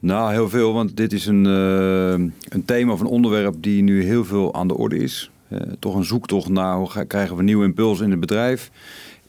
Nou, 0.00 0.32
heel 0.32 0.48
veel, 0.48 0.72
want 0.72 0.96
dit 0.96 1.12
is 1.12 1.26
een, 1.26 1.44
een 1.44 2.64
thema 2.64 2.92
of 2.92 3.00
een 3.00 3.06
onderwerp 3.06 3.54
die 3.60 3.82
nu 3.82 4.04
heel 4.04 4.24
veel 4.24 4.54
aan 4.54 4.68
de 4.68 4.76
orde 4.76 4.96
is. 4.98 5.30
Uh, 5.50 5.60
toch 5.78 5.94
een 5.94 6.04
zoektocht 6.04 6.48
naar 6.48 6.76
hoe 6.76 7.06
krijgen 7.06 7.36
we 7.36 7.42
nieuwe 7.42 7.64
impuls 7.64 8.00
in 8.00 8.10
het 8.10 8.20
bedrijf. 8.20 8.70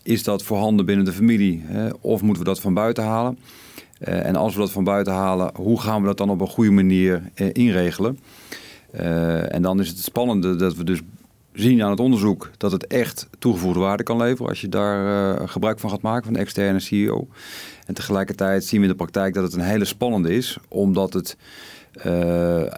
Is 0.03 0.23
dat 0.23 0.43
voorhanden 0.43 0.85
binnen 0.85 1.05
de 1.05 1.11
familie 1.11 1.65
of 2.01 2.21
moeten 2.21 2.43
we 2.43 2.49
dat 2.49 2.59
van 2.59 2.73
buiten 2.73 3.03
halen? 3.03 3.37
Uh, 4.07 4.25
en 4.25 4.35
als 4.35 4.53
we 4.53 4.59
dat 4.59 4.71
van 4.71 4.83
buiten 4.83 5.13
halen, 5.13 5.51
hoe 5.55 5.81
gaan 5.81 6.01
we 6.01 6.07
dat 6.07 6.17
dan 6.17 6.29
op 6.29 6.41
een 6.41 6.47
goede 6.47 6.71
manier 6.71 7.21
uh, 7.35 7.47
inregelen? 7.53 8.19
en 9.49 9.61
dan 9.61 9.79
is 9.79 9.87
het 9.87 9.97
spannende 9.97 10.55
dat 10.55 10.75
we 10.75 10.83
dus 10.83 11.01
zien 11.53 11.83
aan 11.83 11.89
het 11.89 11.99
onderzoek 11.99 12.51
dat 12.57 12.71
het 12.71 12.87
echt 12.87 13.27
toegevoegde 13.39 13.79
waarde 13.79 14.03
kan 14.03 14.17
leveren 14.17 14.49
als 14.49 14.61
je 14.61 14.69
daar 14.69 15.49
gebruik 15.49 15.79
van 15.79 15.89
gaat 15.89 16.01
maken 16.01 16.25
van 16.25 16.33
een 16.33 16.39
externe 16.39 16.79
CEO. 16.79 17.27
En 17.85 17.93
tegelijkertijd 17.93 18.63
zien 18.63 18.79
we 18.79 18.85
in 18.85 18.91
de 18.91 18.97
praktijk 18.97 19.33
dat 19.33 19.43
het 19.43 19.53
een 19.53 19.59
hele 19.59 19.85
spannende 19.85 20.35
is, 20.35 20.57
omdat 20.67 21.13
het 21.13 21.37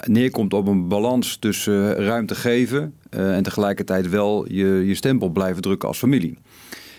neerkomt 0.05 0.53
op 0.53 0.67
een 0.67 0.87
balans 0.87 1.37
tussen 1.37 1.95
ruimte 1.95 2.35
geven 2.35 2.93
uh, 3.15 3.35
en 3.35 3.43
tegelijkertijd 3.43 4.09
wel 4.09 4.45
je, 4.51 4.65
je 4.65 4.95
stempel 4.95 5.29
blijven 5.29 5.61
drukken 5.61 5.87
als 5.87 5.97
familie. 5.97 6.37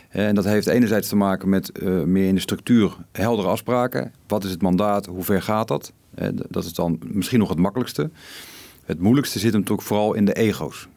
En 0.08 0.34
dat 0.34 0.44
heeft 0.44 0.66
enerzijds 0.66 1.08
te 1.08 1.16
maken 1.16 1.48
met 1.48 1.70
uh, 1.82 2.02
meer 2.02 2.26
in 2.26 2.34
de 2.34 2.40
structuur 2.40 2.96
heldere 3.12 3.48
afspraken. 3.48 4.12
Wat 4.26 4.44
is 4.44 4.50
het 4.50 4.62
mandaat? 4.62 5.06
Hoe 5.06 5.24
ver 5.24 5.42
gaat 5.42 5.68
dat? 5.68 5.92
dat 6.48 6.64
is 6.64 6.74
dan 6.74 6.98
misschien 7.06 7.38
nog 7.38 7.48
het 7.48 7.58
makkelijkste. 7.58 8.10
Het 8.84 9.00
moeilijkste 9.00 9.38
zit 9.38 9.50
hem 9.50 9.60
natuurlijk 9.60 9.88
vooral 9.88 10.14
in 10.14 10.24
de 10.24 10.32
ego's. 10.32 10.88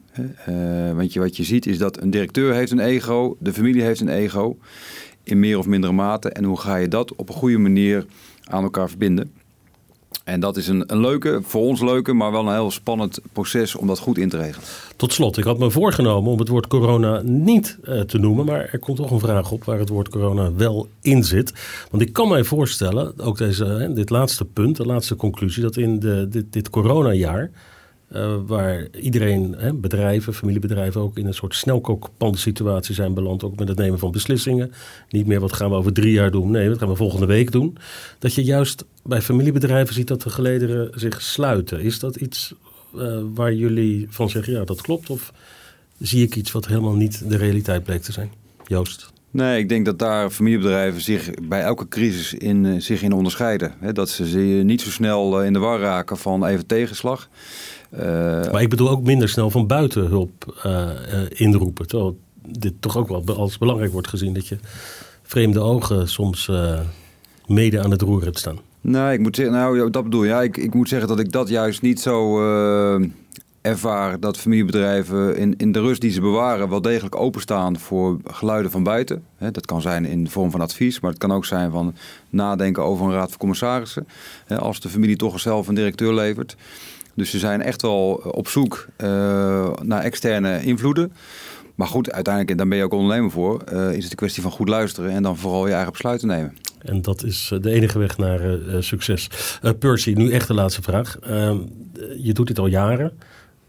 want 0.96 1.14
je, 1.14 1.20
wat 1.20 1.38
je 1.38 1.44
ziet 1.44 1.66
is 1.66 1.78
dat 1.78 2.02
een 2.02 2.10
directeur 2.10 2.54
heeft 2.54 2.72
een 2.72 2.80
ego, 2.80 3.38
de 3.40 3.54
familie 3.54 3.82
heeft 3.82 4.00
een 4.00 4.10
ego 4.10 4.58
in 5.24 5.40
meer 5.40 5.58
of 5.58 5.66
mindere 5.66 5.94
mate. 5.94 6.30
En 6.30 6.44
hoe 6.44 6.60
ga 6.60 6.76
je 6.76 6.88
dat 6.88 7.16
op 7.16 7.30
een 7.30 7.36
goede 7.36 7.58
manier 7.58 8.06
aan 8.44 8.64
elkaar 8.64 8.90
verbinden? 8.90 9.32
En 10.24 10.40
dat 10.40 10.58
is 10.58 10.68
een, 10.68 10.84
een 10.88 11.02
leuke, 11.02 11.40
voor 11.44 11.62
ons 11.62 11.82
leuke, 11.82 12.14
maar 12.14 12.32
wel 12.32 12.48
een 12.48 12.54
heel 12.54 12.72
spannend 12.72 13.20
proces 13.34 13.76
om 13.76 13.88
dat 13.88 14.00
goed 14.00 14.18
in 14.18 14.30
te 14.30 14.38
regelen. 14.38 14.68
Tot 14.96 15.14
slot, 15.14 15.38
ik 15.38 15.44
had 15.44 15.58
me 15.58 15.72
voorgenomen 15.72 16.32
om 16.32 16.40
het 16.40 16.48
woord 16.48 16.68
corona 16.68 17.22
niet 17.24 17.78
uh, 17.84 18.02
te 18.02 18.18
noemen, 18.18 18.46
maar 18.46 18.70
er 18.72 18.80
komt 18.80 18.98
toch 18.98 19.12
een 19.12 19.20
vraag 19.20 19.52
op 19.52 19.64
waar 19.64 19.80
het 19.80 19.90
woord 19.90 20.10
corona 20.10 20.54
wel 20.54 20.88
in 21.02 21.24
zit. 21.24 21.54
Want 21.92 22.04
ik 22.04 22.14
kan 22.14 22.30
mij 22.30 22.44
voorstellen, 22.44 23.14
ook 23.20 23.38
deze, 23.38 23.92
dit 23.94 24.10
laatste 24.10 24.46
punt, 24.46 24.76
de 24.76 24.86
laatste 24.86 25.16
conclusie, 25.16 25.62
dat 25.62 25.78
in 25.78 26.00
de, 26.00 26.28
dit, 26.30 26.54
dit 26.54 26.70
coronajaar 26.70 27.52
uh, 28.16 28.36
waar 28.46 28.88
iedereen, 29.02 29.56
hè, 29.58 29.74
bedrijven, 29.74 30.34
familiebedrijven 30.34 31.02
ook 31.02 31.18
in 31.18 31.26
een 31.26 31.34
soort 31.34 31.56
snelkookpan-situatie 31.56 32.96
zijn 32.96 33.14
beland. 33.14 33.44
Ook 33.44 33.60
met 33.60 33.68
het 33.68 33.78
nemen 33.78 34.00
van 34.00 34.12
beslissingen. 34.12 34.72
Niet 35.10 35.28
meer 35.28 35.40
wat 35.40 35.54
gaan 35.54 35.70
we 35.70 35.76
over 35.76 35.94
drie 35.94 36.12
jaar 36.12 36.32
doen. 36.32 36.52
Nee, 36.52 36.70
wat 36.70 36.78
gaan 36.78 36.88
we 36.88 36.96
volgende 36.96 37.26
week 37.26 37.52
doen. 37.52 37.78
Dat 38.20 38.34
je 38.34 38.44
juist 38.44 38.86
bij 39.04 39.22
familiebedrijven 39.22 39.94
ziet 39.94 40.08
dat 40.08 40.22
de 40.22 40.30
gelederen 40.30 41.00
zich 41.00 41.22
sluiten. 41.22 41.82
Is 41.82 42.00
dat 42.00 42.16
iets 42.16 42.54
uh, 42.96 43.20
waar 43.34 43.54
jullie 43.54 44.08
van 44.10 44.30
zeggen, 44.30 44.54
ja 44.54 44.64
dat 44.64 44.82
klopt? 44.82 45.10
Of 45.10 45.34
zie 46.00 46.24
ik 46.24 46.36
iets 46.36 46.52
wat 46.52 46.68
helemaal 46.68 46.96
niet 46.96 47.30
de 47.30 47.38
realiteit 47.38 47.84
bleek 47.84 48.02
te 48.02 48.12
zijn? 48.12 48.32
Joost? 48.68 49.14
Nee, 49.32 49.60
ik 49.60 49.70
denk 49.70 49.86
dat 49.86 50.00
daar 50.00 50.30
familiebedrijven 50.30 51.02
zich 51.02 51.30
bij 51.48 51.62
elke 51.62 51.88
crisis 51.88 52.34
in, 52.34 52.82
zich 52.82 53.02
in 53.02 53.14
onderscheiden. 53.14 53.74
dat 53.94 54.10
ze 54.10 54.24
niet 54.64 54.82
zo 54.82 54.90
snel 54.90 55.44
in 55.44 55.54
de 55.54 55.60
war 55.60 55.80
raken 55.80 56.18
van 56.18 56.46
even 56.46 56.66
tegenslag. 56.66 57.30
Maar 58.52 58.62
ik 58.62 58.70
bedoel 58.70 58.90
ook 58.90 59.04
minder 59.04 59.30
snel 59.30 59.50
van 59.50 59.68
buiten 59.68 60.06
hulp 60.06 60.62
inroepen. 61.30 61.88
Terwijl 61.88 62.18
dit 62.48 62.74
toch 62.80 62.98
ook 62.98 63.08
wel 63.08 63.38
als 63.38 63.58
belangrijk 63.58 63.92
wordt 63.92 64.08
gezien 64.08 64.34
dat 64.34 64.48
je 64.48 64.58
vreemde 65.24 65.60
ogen 65.60 66.08
soms 66.08 66.52
mede 67.48 67.84
aan 67.84 67.92
het 67.92 68.02
roer 68.02 68.24
hebt 68.24 68.40
staan. 68.40 68.60
Nee, 68.82 69.14
ik 69.14 69.20
moet 69.20 69.36
zeggen, 69.36 69.56
nou, 69.56 69.90
dat 69.90 70.04
bedoel. 70.04 70.24
Ja, 70.24 70.42
ik, 70.42 70.58
ik 70.58 70.74
moet 70.74 70.90
zeggen 70.90 71.08
dat 71.08 71.20
ik 71.20 71.32
dat 71.32 71.50
juist 71.50 71.82
niet 71.82 72.02
zo 72.02 72.42
uh, 72.42 73.08
ervaar. 73.62 74.20
Dat 74.20 74.38
familiebedrijven 74.38 75.38
in, 75.38 75.54
in 75.58 75.72
de 75.72 75.80
rust 75.80 76.02
die 76.02 76.12
ze 76.12 76.22
bewaren 76.22 76.70
wel 76.70 76.82
degelijk 76.82 77.16
openstaan 77.16 77.80
voor 77.80 78.18
geluiden 78.26 78.72
van 78.72 78.84
buiten. 78.84 79.24
dat 79.38 79.66
kan 79.66 79.82
zijn 79.82 80.06
in 80.06 80.24
de 80.24 80.30
vorm 80.30 80.52
van 80.52 80.62
advies, 80.62 81.00
maar 81.00 81.10
het 81.10 81.20
kan 81.20 81.32
ook 81.32 81.46
zijn 81.46 81.72
van 81.72 81.96
nadenken 82.30 82.84
over 82.84 83.06
een 83.06 83.12
raad 83.12 83.30
van 83.30 83.38
commissarissen. 83.38 84.08
als 84.48 84.80
de 84.80 84.90
familie 84.90 85.16
toch 85.16 85.40
zelf 85.40 85.68
een 85.68 85.76
directeur 85.76 86.14
levert. 86.14 86.56
Dus 87.16 87.30
ze 87.30 87.40
zijn 87.40 87.62
echt 87.62 87.82
wel 87.82 88.14
op 88.32 88.48
zoek 88.48 88.88
uh, 88.98 89.74
naar 89.82 90.02
externe 90.02 90.64
invloeden. 90.64 91.14
Maar 91.76 91.88
goed, 91.88 92.12
uiteindelijk, 92.12 92.58
dan 92.58 92.70
ben 92.70 92.78
je 92.78 92.84
ook 92.84 92.94
ondernemer 92.94 93.32
voor. 93.32 93.64
Uh, 93.74 93.94
is 93.94 94.04
het 94.04 94.12
een 94.12 94.18
kwestie 94.18 94.42
van 94.42 94.52
goed 94.52 94.70
luisteren 94.70 95.12
en 95.12 95.24
dan 95.24 95.38
vooral 95.38 95.68
je 95.68 95.74
eigen 95.74 95.92
besluiten 95.92 96.28
nemen. 96.28 96.58
En 96.80 97.02
dat 97.02 97.24
is 97.24 97.50
eh, 97.54 97.62
de 97.62 97.72
enige 97.72 98.00
weg 98.00 98.18
naar 98.18 98.42
succes. 98.80 99.30
Percy, 99.80 100.14
nu 100.14 100.32
echt 100.32 100.48
de 100.48 100.54
laatste 100.54 100.82
vraag. 100.82 101.20
Ehm, 101.20 101.58
je 102.18 102.34
doet 102.34 102.48
dit 102.48 102.60
al 102.60 102.68
jaren. 102.68 103.12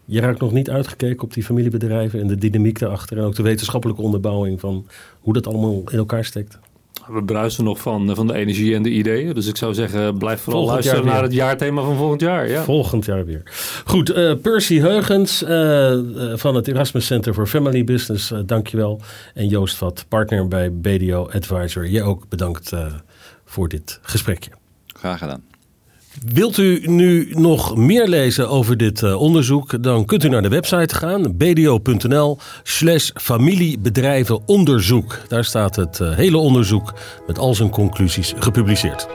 Je 0.05 0.19
raakt 0.19 0.39
nog 0.39 0.51
niet 0.51 0.69
uitgekeken 0.69 1.23
op 1.23 1.33
die 1.33 1.43
familiebedrijven 1.43 2.19
en 2.19 2.27
de 2.27 2.37
dynamiek 2.37 2.79
daarachter. 2.79 3.17
En 3.17 3.23
ook 3.23 3.35
de 3.35 3.43
wetenschappelijke 3.43 4.01
onderbouwing 4.01 4.59
van 4.59 4.87
hoe 5.19 5.33
dat 5.33 5.47
allemaal 5.47 5.81
in 5.91 5.97
elkaar 5.97 6.25
steekt. 6.25 6.59
We 7.07 7.23
bruisen 7.23 7.63
nog 7.63 7.79
van, 7.79 8.15
van 8.15 8.27
de 8.27 8.33
energie 8.33 8.75
en 8.75 8.83
de 8.83 8.89
ideeën. 8.89 9.33
Dus 9.33 9.47
ik 9.47 9.57
zou 9.57 9.73
zeggen, 9.73 10.17
blijf 10.17 10.41
vooral 10.41 10.65
luisteren 10.65 11.05
naar 11.05 11.23
het 11.23 11.33
jaarthema 11.33 11.81
van 11.81 11.95
volgend 11.95 12.21
jaar. 12.21 12.49
Ja. 12.49 12.63
Volgend 12.63 13.05
jaar 13.05 13.25
weer. 13.25 13.41
Goed, 13.85 14.15
uh, 14.15 14.33
Percy 14.41 14.79
Heugens 14.79 15.43
uh, 15.43 15.49
van 16.35 16.55
het 16.55 16.67
Erasmus 16.67 17.05
Center 17.05 17.33
for 17.33 17.47
Family 17.47 17.83
Business, 17.83 18.31
uh, 18.31 18.39
dankjewel. 18.45 19.01
En 19.33 19.47
Joost 19.47 19.75
Vat, 19.75 20.05
partner 20.07 20.47
bij 20.47 20.73
BDO 20.73 21.29
Advisor. 21.33 21.87
Jij 21.87 22.03
ook 22.03 22.29
bedankt 22.29 22.73
voor 23.45 23.67
dit 23.67 23.99
gesprekje. 24.01 24.51
Graag 24.87 25.17
gedaan. 25.17 25.56
Wilt 26.25 26.57
u 26.57 26.81
nu 26.85 27.27
nog 27.31 27.75
meer 27.75 28.07
lezen 28.07 28.49
over 28.49 28.77
dit 28.77 29.01
uh, 29.01 29.21
onderzoek? 29.21 29.83
Dan 29.83 30.05
kunt 30.05 30.23
u 30.23 30.29
naar 30.29 30.41
de 30.41 30.49
website 30.49 30.95
gaan, 30.95 31.37
bdo.nl 31.37 32.37
slash 32.63 33.09
familiebedrijvenonderzoek. 33.13 35.19
Daar 35.27 35.45
staat 35.45 35.75
het 35.75 35.99
uh, 35.99 36.15
hele 36.15 36.37
onderzoek 36.37 36.93
met 37.27 37.39
al 37.39 37.55
zijn 37.55 37.69
conclusies 37.69 38.33
gepubliceerd. 38.37 39.07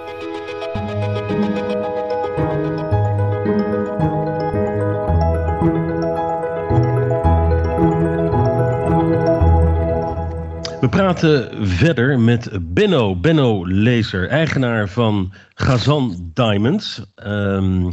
Praten 10.92 11.66
verder 11.66 12.20
met 12.20 12.50
Benno, 12.74 13.16
Benno 13.16 13.66
Lezer, 13.66 14.28
eigenaar 14.28 14.88
van 14.88 15.32
Gazan 15.54 16.30
Diamonds. 16.34 17.12
Um, 17.26 17.92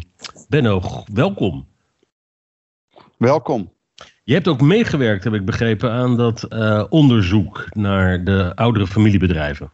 Benno, 0.50 0.82
welkom. 1.14 1.68
Welkom. 3.18 3.74
Je 4.24 4.34
hebt 4.34 4.48
ook 4.48 4.62
meegewerkt, 4.62 5.24
heb 5.24 5.34
ik 5.34 5.46
begrepen, 5.46 5.92
aan 5.92 6.18
dat 6.18 6.46
uh, 6.50 6.84
onderzoek 6.90 7.68
naar 7.70 8.24
de 8.24 8.56
oudere 8.56 8.88
familiebedrijven. 8.88 9.72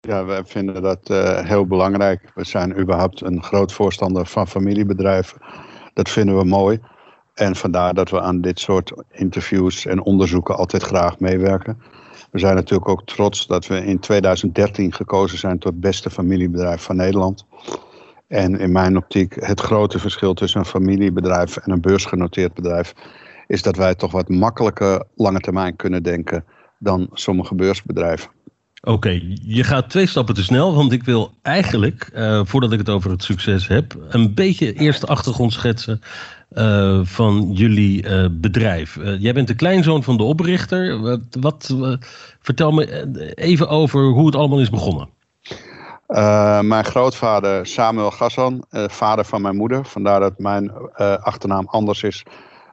Ja, 0.00 0.24
wij 0.24 0.44
vinden 0.44 0.82
dat 0.82 1.10
uh, 1.10 1.38
heel 1.38 1.66
belangrijk. 1.66 2.30
We 2.34 2.44
zijn 2.44 2.80
überhaupt 2.80 3.20
een 3.20 3.42
groot 3.42 3.72
voorstander 3.72 4.26
van 4.26 4.48
familiebedrijven. 4.48 5.38
Dat 5.92 6.10
vinden 6.10 6.36
we 6.36 6.44
mooi. 6.44 6.78
En 7.34 7.56
vandaar 7.56 7.94
dat 7.94 8.10
we 8.10 8.20
aan 8.20 8.40
dit 8.40 8.60
soort 8.60 8.92
interviews 9.10 9.86
en 9.86 10.02
onderzoeken 10.02 10.56
altijd 10.56 10.82
graag 10.82 11.18
meewerken. 11.18 11.78
We 12.30 12.38
zijn 12.38 12.54
natuurlijk 12.54 12.88
ook 12.88 13.04
trots 13.04 13.46
dat 13.46 13.66
we 13.66 13.84
in 13.84 13.98
2013 13.98 14.92
gekozen 14.92 15.38
zijn 15.38 15.58
tot 15.58 15.80
beste 15.80 16.10
familiebedrijf 16.10 16.82
van 16.82 16.96
Nederland. 16.96 17.46
En 18.28 18.58
in 18.58 18.72
mijn 18.72 18.96
optiek 18.96 19.34
het 19.40 19.60
grote 19.60 19.98
verschil 19.98 20.34
tussen 20.34 20.60
een 20.60 20.66
familiebedrijf 20.66 21.56
en 21.56 21.72
een 21.72 21.80
beursgenoteerd 21.80 22.54
bedrijf 22.54 22.94
is 23.46 23.62
dat 23.62 23.76
wij 23.76 23.94
toch 23.94 24.12
wat 24.12 24.28
makkelijker 24.28 25.04
lange 25.14 25.40
termijn 25.40 25.76
kunnen 25.76 26.02
denken 26.02 26.44
dan 26.78 27.08
sommige 27.12 27.54
beursbedrijven. 27.54 28.30
Oké, 28.82 29.20
je 29.42 29.64
gaat 29.64 29.90
twee 29.90 30.06
stappen 30.06 30.34
te 30.34 30.42
snel, 30.42 30.74
want 30.74 30.92
ik 30.92 31.04
wil 31.04 31.34
eigenlijk, 31.42 32.10
uh, 32.14 32.40
voordat 32.44 32.72
ik 32.72 32.78
het 32.78 32.88
over 32.88 33.10
het 33.10 33.22
succes 33.22 33.68
heb, 33.68 33.96
een 34.08 34.34
beetje 34.34 34.72
eerst 34.72 35.00
de 35.00 35.06
achtergrond 35.06 35.52
schetsen 35.52 36.00
uh, 36.54 37.00
van 37.02 37.50
jullie 37.52 38.06
uh, 38.06 38.26
bedrijf. 38.30 38.98
jij 39.18 39.32
bent 39.32 39.48
de 39.48 39.54
kleinzoon 39.54 40.02
van 40.02 40.16
de 40.16 40.22
oprichter. 40.22 41.00
wat, 41.40 41.76
vertel 42.40 42.72
me 42.72 43.34
even 43.34 43.68
over 43.68 44.04
hoe 44.04 44.26
het 44.26 44.34
allemaal 44.34 44.60
is 44.60 44.70
begonnen. 44.70 45.08
mijn 46.68 46.84
grootvader 46.84 47.66
Samuel 47.66 48.10
Gassan, 48.10 48.64
vader 48.70 49.24
van 49.24 49.42
mijn 49.42 49.56
moeder, 49.56 49.86
vandaar 49.86 50.20
dat 50.20 50.38
mijn 50.38 50.72
achternaam 51.20 51.66
anders 51.66 52.02
is 52.02 52.22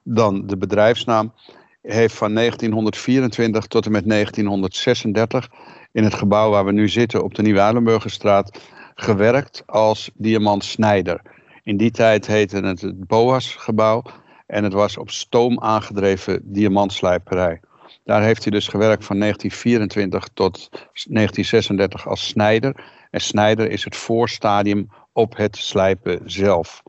dan 0.03 0.47
de 0.47 0.57
bedrijfsnaam, 0.57 1.33
heeft 1.81 2.15
van 2.15 2.33
1924 2.33 3.65
tot 3.65 3.85
en 3.85 3.91
met 3.91 4.09
1936 4.09 5.49
in 5.91 6.03
het 6.03 6.13
gebouw 6.13 6.49
waar 6.49 6.65
we 6.65 6.71
nu 6.71 6.89
zitten 6.89 7.23
op 7.23 7.35
de 7.35 7.41
Nieuwe 7.41 7.59
Eilenburgerstraat 7.59 8.59
gewerkt 8.95 9.63
als 9.65 10.09
diamantsnijder. 10.13 11.21
In 11.63 11.77
die 11.77 11.91
tijd 11.91 12.27
heette 12.27 12.55
het 12.57 12.81
het 12.81 13.07
Boas-gebouw 13.07 14.03
en 14.47 14.63
het 14.63 14.73
was 14.73 14.97
op 14.97 15.09
stoom 15.09 15.59
aangedreven 15.59 16.41
diamantslijperij. 16.43 17.59
Daar 18.03 18.23
heeft 18.23 18.43
hij 18.43 18.51
dus 18.51 18.67
gewerkt 18.67 19.05
van 19.05 19.19
1924 19.19 20.29
tot 20.33 20.69
1936 20.71 22.07
als 22.07 22.27
snijder. 22.27 22.83
En 23.11 23.21
snijder 23.21 23.69
is 23.69 23.83
het 23.83 23.95
voorstadium 23.95 24.89
op 25.13 25.37
het 25.37 25.57
slijpen 25.57 26.19
zelf. 26.25 26.83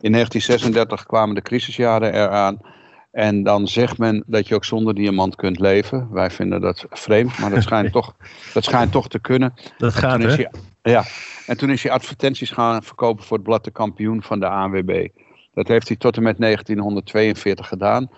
In 0.00 0.12
1936 0.12 1.06
kwamen 1.06 1.34
de 1.34 1.42
crisisjaren 1.42 2.14
eraan 2.14 2.60
en 3.12 3.42
dan 3.42 3.68
zegt 3.68 3.98
men 3.98 4.22
dat 4.26 4.48
je 4.48 4.54
ook 4.54 4.64
zonder 4.64 4.94
diamant 4.94 5.34
kunt 5.36 5.58
leven. 5.58 6.08
Wij 6.10 6.30
vinden 6.30 6.60
dat 6.60 6.86
vreemd, 6.90 7.38
maar 7.38 7.50
dat 7.50 7.62
schijnt, 7.62 7.92
toch, 7.98 8.14
dat 8.54 8.64
schijnt 8.64 8.92
toch 8.92 9.08
te 9.08 9.18
kunnen. 9.18 9.54
Dat 9.78 9.94
gaat, 9.94 10.22
hè? 10.22 10.28
Hij, 10.28 10.50
ja, 10.82 11.04
en 11.46 11.56
toen 11.56 11.70
is 11.70 11.82
hij 11.82 11.92
advertenties 11.92 12.50
gaan 12.50 12.82
verkopen 12.82 13.24
voor 13.24 13.36
het 13.36 13.46
blad 13.46 13.64
De 13.64 13.70
Kampioen 13.70 14.22
van 14.22 14.40
de 14.40 14.48
ANWB. 14.48 15.08
Dat 15.54 15.68
heeft 15.68 15.88
hij 15.88 15.96
tot 15.96 16.16
en 16.16 16.22
met 16.22 16.38
1942 16.38 17.68
gedaan. 17.68 18.10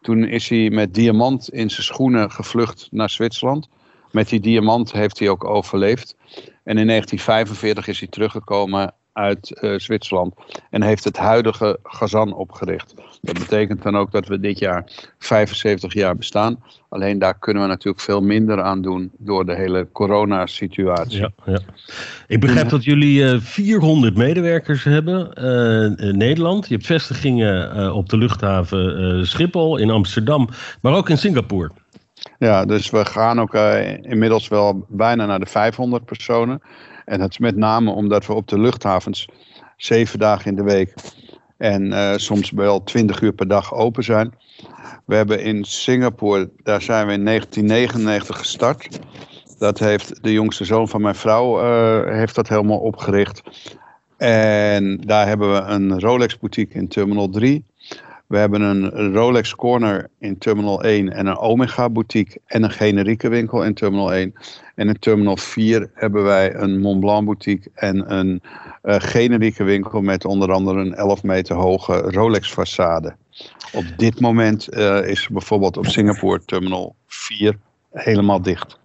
Toen 0.00 0.24
is 0.24 0.48
hij 0.48 0.70
met 0.70 0.94
diamant 0.94 1.48
in 1.48 1.70
zijn 1.70 1.82
schoenen 1.82 2.30
gevlucht 2.30 2.88
naar 2.90 3.10
Zwitserland. 3.10 3.68
Met 4.10 4.28
die 4.28 4.40
diamant 4.40 4.92
heeft 4.92 5.18
hij 5.18 5.28
ook 5.28 5.44
overleefd. 5.44 6.16
En 6.64 6.78
in 6.78 6.86
1945 6.86 7.86
is 7.88 7.98
hij 7.98 8.08
teruggekomen 8.08 8.94
uit 9.20 9.58
uh, 9.60 9.78
Zwitserland 9.78 10.34
en 10.70 10.82
heeft 10.82 11.04
het 11.04 11.16
huidige 11.16 11.78
Gazan 11.82 12.34
opgericht. 12.34 12.94
Dat 13.20 13.38
betekent 13.38 13.82
dan 13.82 13.96
ook 13.96 14.12
dat 14.12 14.26
we 14.26 14.40
dit 14.40 14.58
jaar 14.58 14.84
75 15.18 15.92
jaar 15.92 16.16
bestaan. 16.16 16.62
Alleen 16.88 17.18
daar 17.18 17.38
kunnen 17.38 17.62
we 17.62 17.68
natuurlijk 17.68 18.04
veel 18.04 18.20
minder 18.20 18.62
aan 18.62 18.82
doen 18.82 19.10
door 19.18 19.46
de 19.46 19.54
hele 19.54 19.88
coronasituatie. 19.92 21.20
Ja, 21.20 21.30
ja. 21.44 21.58
Ik 22.26 22.40
begrijp 22.40 22.68
dat 22.68 22.84
jullie 22.84 23.20
uh, 23.20 23.32
eh, 23.32 23.40
400 23.40 24.16
medewerkers 24.16 24.84
hebben 24.84 25.30
uh, 25.38 26.08
in 26.08 26.16
Nederland. 26.16 26.68
Je 26.68 26.74
hebt 26.74 26.86
vestigingen 26.86 27.94
op 27.94 28.08
de 28.08 28.16
luchthaven 28.16 29.26
Schiphol, 29.26 29.76
in 29.76 29.90
Amsterdam, 29.90 30.48
maar 30.80 30.94
ook 30.94 31.08
in 31.08 31.18
Singapore. 31.18 31.70
Ja, 32.38 32.64
dus 32.64 32.90
we 32.90 33.04
gaan 33.04 33.40
ook 33.40 33.54
inmiddels 34.02 34.48
wel 34.48 34.86
bijna 34.88 35.26
naar 35.26 35.40
de 35.40 35.46
500 35.46 36.04
personen. 36.04 36.62
En 37.10 37.18
dat 37.18 37.30
is 37.30 37.38
met 37.38 37.56
name 37.56 37.90
omdat 37.90 38.26
we 38.26 38.32
op 38.32 38.48
de 38.48 38.58
luchthavens 38.58 39.28
zeven 39.76 40.18
dagen 40.18 40.50
in 40.50 40.56
de 40.56 40.62
week 40.62 40.94
en 41.56 41.86
uh, 41.86 42.12
soms 42.16 42.50
wel 42.50 42.82
twintig 42.82 43.20
uur 43.20 43.32
per 43.32 43.48
dag 43.48 43.74
open 43.74 44.04
zijn. 44.04 44.34
We 45.06 45.14
hebben 45.14 45.42
in 45.42 45.64
Singapore, 45.64 46.50
daar 46.62 46.82
zijn 46.82 47.06
we 47.06 47.12
in 47.12 47.24
1999 47.24 48.38
gestart. 48.38 48.98
Dat 49.58 49.78
heeft 49.78 50.22
de 50.22 50.32
jongste 50.32 50.64
zoon 50.64 50.88
van 50.88 51.00
mijn 51.00 51.14
vrouw 51.14 51.62
uh, 51.62 52.12
heeft 52.16 52.34
dat 52.34 52.48
helemaal 52.48 52.78
opgericht. 52.78 53.42
En 54.16 54.96
daar 54.96 55.26
hebben 55.26 55.52
we 55.52 55.58
een 55.58 56.00
Rolex 56.00 56.38
boutique 56.38 56.78
in 56.78 56.88
Terminal 56.88 57.28
3. 57.28 57.64
We 58.30 58.38
hebben 58.38 58.60
een 58.60 59.12
Rolex 59.12 59.54
Corner 59.54 60.08
in 60.18 60.38
Terminal 60.38 60.82
1 60.82 61.12
en 61.12 61.26
een 61.26 61.36
Omega 61.36 61.88
boutique 61.88 62.40
en 62.46 62.62
een 62.62 62.70
generieke 62.70 63.28
winkel 63.28 63.64
in 63.64 63.74
Terminal 63.74 64.12
1. 64.12 64.32
En 64.74 64.88
in 64.88 64.98
Terminal 64.98 65.36
4 65.36 65.90
hebben 65.94 66.22
wij 66.22 66.54
een 66.54 66.80
Montblanc 66.80 67.24
boutique 67.24 67.70
en 67.74 68.14
een 68.14 68.42
uh, 68.82 68.94
generieke 68.98 69.64
winkel 69.64 70.00
met 70.00 70.24
onder 70.24 70.52
andere 70.52 70.80
een 70.80 70.94
11 70.94 71.22
meter 71.22 71.56
hoge 71.56 71.92
Rolex 71.92 72.50
façade. 72.50 73.12
Op 73.72 73.84
dit 73.96 74.20
moment 74.20 74.74
uh, 74.74 75.08
is 75.08 75.28
bijvoorbeeld 75.28 75.76
op 75.76 75.86
Singapore 75.86 76.44
Terminal 76.44 76.94
4 77.06 77.58
helemaal 77.90 78.42
dicht. 78.42 78.78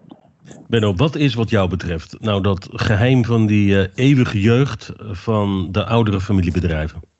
Benno, 0.68 0.96
wat 0.96 1.16
is 1.16 1.34
wat 1.34 1.50
jou 1.50 1.70
betreft 1.70 2.18
nou 2.20 2.42
dat 2.42 2.68
geheim 2.72 3.25
van 3.25 3.46
die 3.46 3.75
uh, 3.75 3.86
eeuwige 3.96 4.42
jeugd 4.42 4.92
van 4.98 5.68
de 5.72 5.86
oudere 5.86 6.22
familiebedrijven? 6.22 7.14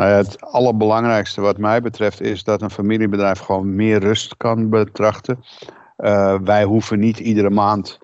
Nou 0.00 0.12
het 0.12 0.40
allerbelangrijkste 0.40 1.40
wat 1.40 1.58
mij 1.58 1.80
betreft 1.80 2.20
is 2.20 2.44
dat 2.44 2.62
een 2.62 2.70
familiebedrijf 2.70 3.38
gewoon 3.38 3.74
meer 3.74 3.98
rust 3.98 4.36
kan 4.36 4.68
betrachten. 4.68 5.44
Uh, 5.98 6.38
wij 6.44 6.64
hoeven 6.64 6.98
niet 6.98 7.18
iedere 7.18 7.50
maand 7.50 7.98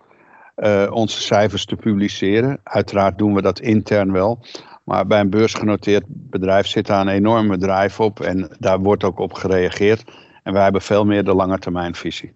uh, 0.57 0.87
onze 0.91 1.21
cijfers 1.21 1.65
te 1.65 1.77
publiceren. 1.77 2.61
Uiteraard 2.63 3.19
doen 3.19 3.35
we 3.35 3.43
dat 3.43 3.61
intern 3.61 4.13
wel. 4.13 4.45
Maar 4.85 5.07
bij 5.07 5.21
een 5.21 5.31
beursgenoteerd 5.31 6.05
bedrijf 6.07 6.67
zit 6.67 6.87
daar 6.87 7.01
een 7.01 7.09
enorme 7.09 7.59
drive 7.59 8.03
op 8.03 8.21
en 8.21 8.57
daar 8.59 8.79
wordt 8.79 9.05
ook 9.05 9.19
op 9.19 9.33
gereageerd. 9.33 10.05
En 10.43 10.53
wij 10.53 10.63
hebben 10.63 10.83
veel 10.83 11.05
meer 11.05 11.25
de 11.25 11.35
lange 11.35 11.59
termijn 11.59 11.95
visie. 11.95 12.33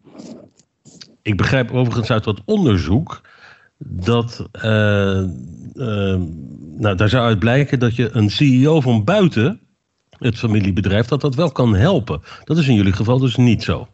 Ik 1.23 1.37
begrijp 1.37 1.73
overigens 1.73 2.11
uit 2.11 2.25
wat 2.25 2.40
onderzoek 2.45 3.21
dat 3.87 4.49
uh, 4.64 5.22
uh, 5.75 6.20
nou, 6.76 6.96
daar 6.96 7.08
zou 7.08 7.25
uit 7.25 7.38
blijken 7.38 7.78
dat 7.78 7.96
je 7.96 8.10
een 8.12 8.30
CEO 8.30 8.80
van 8.80 9.04
buiten 9.04 9.60
het 10.10 10.38
familiebedrijf, 10.38 11.06
dat 11.06 11.20
dat 11.20 11.34
wel 11.34 11.52
kan 11.52 11.75
helpen. 11.75 12.22
Dat 12.44 12.58
is 12.58 12.68
in 12.68 12.75
jullie 12.75 12.92
geval 12.92 13.18
dus 13.18 13.37
niet 13.37 13.62
zo. 13.62 13.88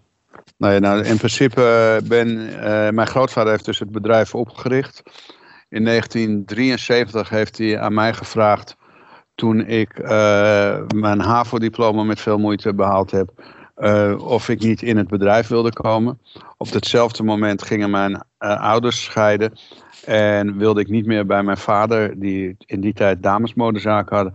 Nee, 0.56 0.80
nou 0.80 1.04
in 1.04 1.16
principe 1.16 1.62
eh, 1.62 2.08
ben 2.08 2.34
mijn 2.94 3.06
grootvader 3.06 3.50
heeft 3.50 3.64
dus 3.64 3.78
het 3.78 3.90
bedrijf 3.90 4.34
opgericht. 4.34 5.02
In 5.68 5.84
1973 5.84 7.28
heeft 7.28 7.58
hij 7.58 7.80
aan 7.80 7.94
mij 7.94 8.14
gevraagd, 8.14 8.76
toen 9.34 9.66
ik 9.66 10.02
mijn 10.94 11.20
HAVO-diploma 11.20 12.02
met 12.02 12.20
veel 12.20 12.38
moeite 12.38 12.74
behaald 12.74 13.10
heb, 13.10 13.30
of 14.18 14.48
ik 14.48 14.60
niet 14.60 14.82
in 14.82 14.96
het 14.96 15.08
bedrijf 15.08 15.48
wilde 15.48 15.72
komen. 15.72 16.20
Op 16.56 16.72
hetzelfde 16.72 17.22
moment 17.22 17.62
gingen 17.62 17.90
mijn 17.90 18.22
ouders 18.38 19.04
scheiden. 19.04 19.52
En 20.04 20.56
wilde 20.56 20.80
ik 20.80 20.88
niet 20.88 21.06
meer 21.06 21.26
bij 21.26 21.42
mijn 21.42 21.56
vader, 21.56 22.20
die 22.20 22.56
in 22.66 22.80
die 22.80 22.92
tijd 22.92 23.22
damesmodezaken 23.22 24.16
hadden, 24.16 24.34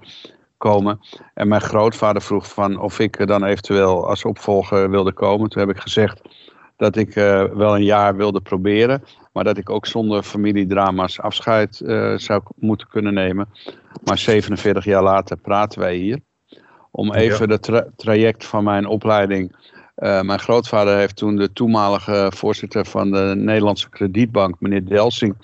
komen. 0.57 0.99
En 1.33 1.47
mijn 1.47 1.61
grootvader 1.61 2.21
vroeg 2.21 2.47
van 2.47 2.79
of 2.79 2.99
ik 2.99 3.27
dan 3.27 3.43
eventueel 3.43 4.07
als 4.07 4.25
opvolger 4.25 4.89
wilde 4.89 5.13
komen. 5.13 5.49
Toen 5.49 5.61
heb 5.61 5.75
ik 5.75 5.81
gezegd 5.81 6.21
dat 6.77 6.95
ik 6.95 7.13
wel 7.53 7.75
een 7.75 7.83
jaar 7.83 8.15
wilde 8.15 8.41
proberen. 8.41 9.03
Maar 9.33 9.43
dat 9.43 9.57
ik 9.57 9.69
ook 9.69 9.85
zonder 9.85 10.23
familiedrama's 10.23 11.19
afscheid 11.19 11.81
zou 12.15 12.41
moeten 12.55 12.87
kunnen 12.87 13.13
nemen. 13.13 13.47
Maar 14.03 14.17
47 14.17 14.85
jaar 14.85 15.03
later 15.03 15.37
praten 15.37 15.79
wij 15.79 15.95
hier. 15.95 16.19
Om 16.91 17.13
even 17.13 17.47
ja. 17.47 17.53
het 17.53 17.63
tra 17.63 17.85
traject 17.95 18.45
van 18.45 18.63
mijn 18.63 18.85
opleiding. 18.85 19.55
Uh, 19.97 20.21
mijn 20.21 20.39
grootvader 20.39 20.97
heeft 20.97 21.15
toen 21.15 21.35
de 21.35 21.53
toenmalige 21.53 22.31
voorzitter 22.35 22.85
van 22.85 23.11
de 23.11 23.33
Nederlandse 23.35 23.89
kredietbank, 23.89 24.55
meneer 24.59 24.85
Delsing, 24.85 25.35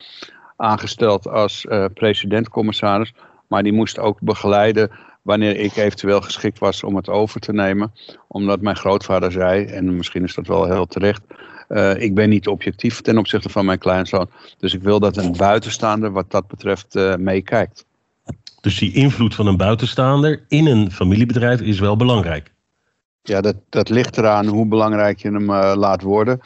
aangesteld 0.55 1.27
als 1.27 1.65
president-commissaris. 1.93 3.13
Maar 3.47 3.63
die 3.63 3.73
moest 3.73 3.99
ook 3.99 4.19
begeleiden 4.21 4.91
wanneer 5.21 5.57
ik 5.59 5.75
eventueel 5.75 6.21
geschikt 6.21 6.59
was 6.59 6.83
om 6.83 6.95
het 6.95 7.09
over 7.09 7.39
te 7.39 7.53
nemen. 7.53 7.93
Omdat 8.27 8.61
mijn 8.61 8.75
grootvader 8.75 9.31
zei, 9.31 9.65
en 9.65 9.95
misschien 9.95 10.23
is 10.23 10.35
dat 10.35 10.47
wel 10.47 10.65
heel 10.65 10.85
terecht, 10.85 11.21
uh, 11.69 12.01
ik 12.01 12.15
ben 12.15 12.29
niet 12.29 12.47
objectief 12.47 13.01
ten 13.01 13.17
opzichte 13.17 13.49
van 13.49 13.65
mijn 13.65 13.77
kleinzoon. 13.77 14.29
Dus 14.57 14.73
ik 14.73 14.81
wil 14.81 14.99
dat 14.99 15.17
een 15.17 15.37
buitenstaander 15.37 16.11
wat 16.11 16.31
dat 16.31 16.47
betreft 16.47 16.95
uh, 16.95 17.15
meekijkt. 17.15 17.85
Dus 18.61 18.77
die 18.79 18.93
invloed 18.93 19.35
van 19.35 19.47
een 19.47 19.57
buitenstaander 19.57 20.45
in 20.47 20.65
een 20.65 20.91
familiebedrijf 20.91 21.61
is 21.61 21.79
wel 21.79 21.95
belangrijk? 21.95 22.53
Ja, 23.21 23.41
dat, 23.41 23.55
dat 23.69 23.89
ligt 23.89 24.17
eraan 24.17 24.45
hoe 24.47 24.67
belangrijk 24.67 25.19
je 25.19 25.31
hem 25.31 25.49
uh, 25.49 25.73
laat 25.75 26.01
worden. 26.01 26.39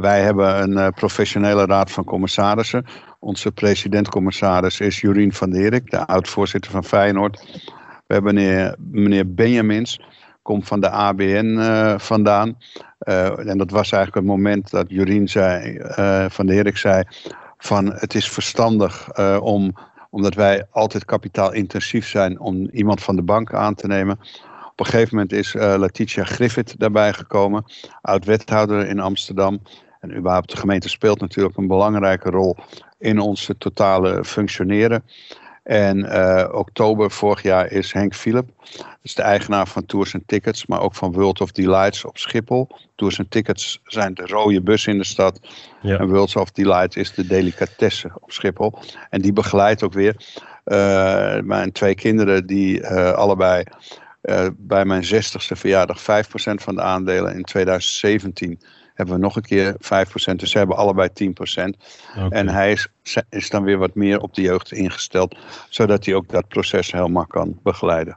wij 0.00 0.22
hebben 0.22 0.76
een 0.76 0.92
professionele 0.92 1.64
raad 1.66 1.90
van 1.90 2.04
commissarissen. 2.04 2.84
Onze 3.18 3.52
president-commissaris 3.52 4.80
is 4.80 5.00
Jorien 5.00 5.32
van 5.32 5.50
der 5.50 5.60
Herik, 5.60 5.90
de 5.90 6.06
oud-voorzitter 6.06 6.70
van 6.70 6.84
Feyenoord. 6.84 7.62
We 8.06 8.14
hebben 8.14 8.34
meneer, 8.34 8.76
meneer 8.78 9.34
Benjamins, 9.34 10.00
komt 10.42 10.66
van 10.66 10.80
de 10.80 10.90
ABN 10.90 11.60
vandaan. 11.98 12.56
En 12.98 13.58
dat 13.58 13.70
was 13.70 13.92
eigenlijk 13.92 14.14
het 14.14 14.36
moment 14.36 14.70
dat 14.70 14.86
Jorien 14.88 15.28
zei, 15.28 15.80
van 16.28 16.46
de 16.46 16.54
Herik 16.54 16.76
zei, 16.76 17.02
van 17.58 17.92
het 17.92 18.14
is 18.14 18.28
verstandig 18.30 19.18
om, 19.40 19.74
omdat 20.16 20.34
wij 20.34 20.66
altijd 20.70 21.04
kapitaalintensief 21.04 22.08
zijn, 22.08 22.40
om 22.40 22.68
iemand 22.72 23.02
van 23.02 23.16
de 23.16 23.22
bank 23.22 23.54
aan 23.54 23.74
te 23.74 23.86
nemen. 23.86 24.18
Op 24.70 24.80
een 24.80 24.86
gegeven 24.86 25.14
moment 25.14 25.32
is 25.32 25.52
Letitia 25.52 26.24
Griffith 26.24 26.74
daarbij 26.78 27.12
gekomen, 27.12 27.64
oud-wethouder 28.02 28.86
in 28.86 29.00
Amsterdam. 29.00 29.60
En 30.00 30.16
überhaupt 30.16 30.50
de 30.50 30.56
gemeente 30.56 30.88
speelt 30.88 31.20
natuurlijk 31.20 31.56
een 31.56 31.66
belangrijke 31.66 32.30
rol 32.30 32.56
in 32.98 33.18
ons 33.18 33.50
totale 33.58 34.24
functioneren. 34.24 35.04
En 35.66 35.98
uh, 35.98 36.48
oktober 36.52 37.10
vorig 37.10 37.42
jaar 37.42 37.70
is 37.70 37.92
Henk 37.92 38.14
Philip, 38.14 38.48
dat 38.76 38.86
is 39.02 39.14
de 39.14 39.22
eigenaar 39.22 39.66
van 39.66 39.86
Tours 39.86 40.14
en 40.14 40.22
Tickets, 40.26 40.66
maar 40.66 40.80
ook 40.80 40.94
van 40.94 41.12
World 41.12 41.40
of 41.40 41.52
Delights 41.52 42.04
op 42.04 42.18
Schiphol. 42.18 42.68
Tours 42.94 43.18
en 43.18 43.28
Tickets 43.28 43.80
zijn 43.84 44.14
de 44.14 44.26
rode 44.26 44.62
bus 44.62 44.86
in 44.86 44.98
de 44.98 45.04
stad. 45.04 45.40
Ja. 45.82 45.98
En 45.98 46.08
World 46.08 46.36
of 46.36 46.50
Delights 46.50 46.96
is 46.96 47.14
de 47.14 47.26
delicatesse 47.26 48.10
op 48.20 48.32
Schiphol. 48.32 48.78
En 49.10 49.20
die 49.20 49.32
begeleidt 49.32 49.82
ook 49.82 49.92
weer 49.92 50.16
uh, 50.64 51.40
mijn 51.40 51.72
twee 51.72 51.94
kinderen, 51.94 52.46
die 52.46 52.80
uh, 52.80 53.12
allebei 53.12 53.64
bij 54.56 54.84
mijn 54.84 55.04
60ste 55.04 55.56
verjaardag 55.56 56.00
5% 56.00 56.04
van 56.34 56.74
de 56.74 56.82
aandelen 56.82 57.34
in 57.34 57.44
2017 57.44 58.60
hebben 58.96 59.14
we 59.14 59.20
nog 59.20 59.36
een 59.36 59.42
keer 59.42 59.74
5%. 59.74 59.76
Dus 60.36 60.50
ze 60.50 60.58
hebben 60.58 60.76
allebei 60.76 61.08
10%. 61.08 61.32
Okay. 61.32 62.28
En 62.28 62.48
hij 62.48 62.72
is, 62.72 62.88
is 63.28 63.50
dan 63.50 63.62
weer 63.62 63.78
wat 63.78 63.94
meer 63.94 64.20
op 64.20 64.34
de 64.34 64.42
jeugd 64.42 64.72
ingesteld, 64.72 65.36
zodat 65.68 66.04
hij 66.04 66.14
ook 66.14 66.28
dat 66.28 66.48
proces 66.48 66.92
helemaal 66.92 67.26
kan 67.26 67.58
begeleiden. 67.62 68.16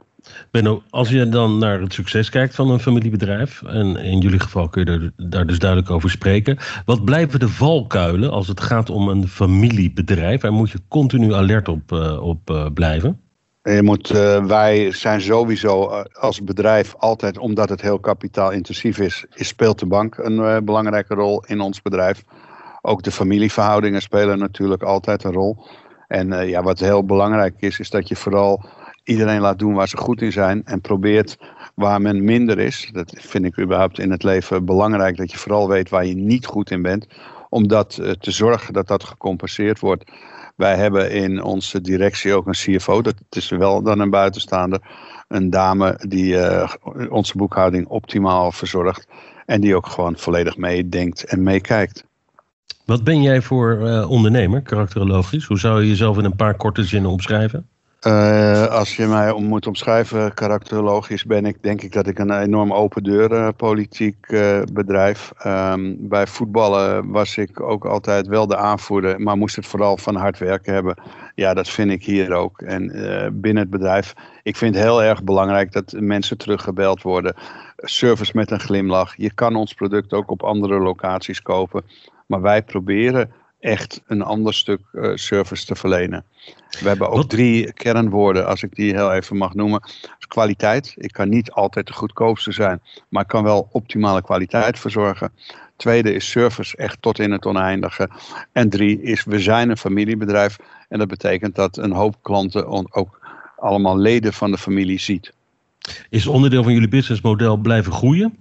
Benno, 0.50 0.82
als 0.90 1.08
je 1.08 1.28
dan 1.28 1.58
naar 1.58 1.80
het 1.80 1.92
succes 1.92 2.28
kijkt 2.30 2.54
van 2.54 2.70
een 2.70 2.80
familiebedrijf, 2.80 3.62
en 3.62 3.96
in 3.96 4.18
jullie 4.18 4.40
geval 4.40 4.68
kun 4.68 4.84
je 4.84 4.90
er, 4.90 5.28
daar 5.28 5.46
dus 5.46 5.58
duidelijk 5.58 5.90
over 5.90 6.10
spreken, 6.10 6.58
wat 6.84 7.04
blijven 7.04 7.40
de 7.40 7.48
valkuilen 7.48 8.30
als 8.30 8.48
het 8.48 8.60
gaat 8.60 8.90
om 8.90 9.08
een 9.08 9.28
familiebedrijf? 9.28 10.40
Daar 10.40 10.52
moet 10.52 10.70
je 10.70 10.78
continu 10.88 11.34
alert 11.34 11.68
op, 11.68 11.92
uh, 11.92 12.22
op 12.22 12.50
uh, 12.50 12.66
blijven. 12.74 13.20
Moet, 13.62 14.12
uh, 14.12 14.44
wij 14.44 14.92
zijn 14.92 15.20
sowieso 15.20 15.90
uh, 15.90 16.00
als 16.12 16.42
bedrijf 16.42 16.94
altijd, 16.98 17.38
omdat 17.38 17.68
het 17.68 17.80
heel 17.80 17.98
kapitaalintensief 17.98 18.98
is, 18.98 19.26
speelt 19.30 19.78
de 19.78 19.86
bank 19.86 20.16
een 20.18 20.36
uh, 20.36 20.56
belangrijke 20.64 21.14
rol 21.14 21.44
in 21.46 21.60
ons 21.60 21.82
bedrijf. 21.82 22.24
Ook 22.80 23.02
de 23.02 23.10
familieverhoudingen 23.10 24.02
spelen 24.02 24.38
natuurlijk 24.38 24.82
altijd 24.82 25.24
een 25.24 25.32
rol. 25.32 25.66
En 26.06 26.48
ja, 26.48 26.62
wat 26.62 26.78
heel 26.78 27.04
belangrijk 27.04 27.54
is, 27.58 27.78
is 27.78 27.90
dat 27.90 28.08
je 28.08 28.16
vooral 28.16 28.64
iedereen 29.04 29.40
laat 29.40 29.58
doen 29.58 29.74
waar 29.74 29.88
ze 29.88 29.96
goed 29.96 30.22
in 30.22 30.32
zijn 30.32 30.64
en 30.64 30.80
probeert 30.80 31.38
waar 31.74 32.00
men 32.00 32.24
minder 32.24 32.58
is. 32.58 32.90
Dat 32.92 33.14
vind 33.18 33.44
ik 33.44 33.58
überhaupt 33.58 33.98
in 33.98 34.10
het 34.10 34.22
leven 34.22 34.64
belangrijk, 34.64 35.16
dat 35.16 35.30
je 35.30 35.38
vooral 35.38 35.68
weet 35.68 35.88
waar 35.88 36.06
je 36.06 36.14
niet 36.14 36.46
goed 36.46 36.70
in 36.70 36.82
bent. 36.82 37.06
Om 37.48 37.68
dat 37.68 37.94
te 38.20 38.30
zorgen 38.30 38.72
dat 38.72 38.88
dat 38.88 39.04
gecompenseerd 39.04 39.78
wordt. 39.78 40.04
Wij 40.60 40.76
hebben 40.76 41.10
in 41.10 41.42
onze 41.42 41.80
directie 41.80 42.34
ook 42.34 42.46
een 42.46 42.52
CFO, 42.52 43.02
dat 43.02 43.14
is 43.30 43.48
wel 43.48 43.82
dan 43.82 44.00
een 44.00 44.10
buitenstaander. 44.10 44.80
Een 45.28 45.50
dame 45.50 46.00
die 46.08 46.34
uh, 46.34 46.72
onze 47.08 47.36
boekhouding 47.36 47.86
optimaal 47.86 48.52
verzorgt. 48.52 49.08
En 49.46 49.60
die 49.60 49.76
ook 49.76 49.86
gewoon 49.86 50.16
volledig 50.16 50.56
meedenkt 50.56 51.24
en 51.24 51.42
meekijkt. 51.42 52.04
Wat 52.84 53.04
ben 53.04 53.22
jij 53.22 53.42
voor 53.42 53.78
uh, 53.80 54.10
ondernemer, 54.10 54.62
karakterologisch? 54.62 55.44
Hoe 55.44 55.58
zou 55.58 55.82
je 55.82 55.88
jezelf 55.88 56.18
in 56.18 56.24
een 56.24 56.36
paar 56.36 56.54
korte 56.54 56.84
zinnen 56.84 57.10
omschrijven? 57.10 57.68
Uh, 58.06 58.66
als 58.66 58.96
je 58.96 59.06
mij 59.06 59.30
om 59.30 59.44
moet 59.44 59.66
omschrijven, 59.66 60.34
karakterologisch, 60.34 61.24
ben 61.24 61.46
ik 61.46 61.62
denk 61.62 61.82
ik 61.82 61.92
dat 61.92 62.06
ik 62.06 62.18
een 62.18 62.40
enorm 62.40 62.72
open 62.72 63.02
deur 63.02 63.32
uh, 63.32 63.48
politiek 63.56 64.16
uh, 64.28 64.62
bedrijf. 64.72 65.32
Um, 65.46 66.08
bij 66.08 66.26
voetballen 66.26 67.10
was 67.10 67.36
ik 67.36 67.60
ook 67.60 67.84
altijd 67.84 68.26
wel 68.26 68.46
de 68.46 68.56
aanvoerder, 68.56 69.20
maar 69.20 69.36
moest 69.36 69.56
het 69.56 69.66
vooral 69.66 69.96
van 69.96 70.16
hard 70.16 70.38
werken 70.38 70.74
hebben. 70.74 70.94
Ja, 71.34 71.54
dat 71.54 71.68
vind 71.68 71.90
ik 71.90 72.04
hier 72.04 72.32
ook. 72.32 72.60
En 72.60 72.86
binnen 73.40 73.62
het 73.62 73.70
bedrijf, 73.70 74.14
ik 74.42 74.56
vind 74.56 74.74
het 74.74 74.84
heel 74.84 75.02
erg 75.02 75.24
belangrijk 75.24 75.72
dat 75.72 75.94
mensen 75.98 76.38
teruggebeld 76.38 77.02
worden. 77.02 77.34
Service 77.76 78.32
met 78.34 78.50
een 78.50 78.60
glimlach. 78.60 79.16
Je 79.16 79.34
kan 79.34 79.56
ons 79.56 79.74
product 79.74 80.12
ook 80.12 80.30
op 80.30 80.42
andere 80.42 80.78
locaties 80.78 81.42
kopen. 81.42 81.84
Maar 82.26 82.40
wij 82.40 82.62
proberen 82.62 83.32
echt 83.60 84.02
een 84.06 84.22
ander 84.22 84.54
stuk 84.54 84.80
uh, 84.92 85.10
service 85.14 85.66
te 85.66 85.74
verlenen. 85.74 86.24
We 86.80 86.88
hebben 86.88 87.08
ook 87.08 87.14
Wat? 87.14 87.30
drie 87.30 87.72
kernwoorden, 87.72 88.46
als 88.46 88.62
ik 88.62 88.74
die 88.74 88.94
heel 88.94 89.12
even 89.12 89.36
mag 89.36 89.54
noemen. 89.54 89.82
Kwaliteit. 90.28 90.94
Ik 90.96 91.12
kan 91.12 91.28
niet 91.28 91.50
altijd 91.50 91.86
de 91.86 91.92
goedkoopste 91.92 92.52
zijn, 92.52 92.80
maar 93.08 93.22
ik 93.22 93.28
kan 93.28 93.42
wel 93.42 93.68
optimale 93.72 94.22
kwaliteit 94.22 94.78
verzorgen. 94.78 95.32
Tweede 95.76 96.12
is 96.12 96.30
service, 96.30 96.76
echt 96.76 97.02
tot 97.02 97.18
in 97.18 97.30
het 97.30 97.46
oneindige. 97.46 98.08
En 98.52 98.68
drie 98.68 99.02
is, 99.02 99.24
we 99.24 99.38
zijn 99.38 99.70
een 99.70 99.76
familiebedrijf. 99.76 100.58
En 100.88 100.98
dat 100.98 101.08
betekent 101.08 101.54
dat 101.54 101.76
een 101.76 101.92
hoop 101.92 102.16
klanten 102.22 102.92
ook 102.92 103.20
allemaal 103.56 103.98
leden 103.98 104.32
van 104.32 104.50
de 104.50 104.58
familie 104.58 104.98
ziet. 105.00 105.32
Is 106.10 106.26
onderdeel 106.26 106.62
van 106.62 106.72
jullie 106.72 106.88
businessmodel 106.88 107.56
blijven 107.56 107.92
groeien? 107.92 108.36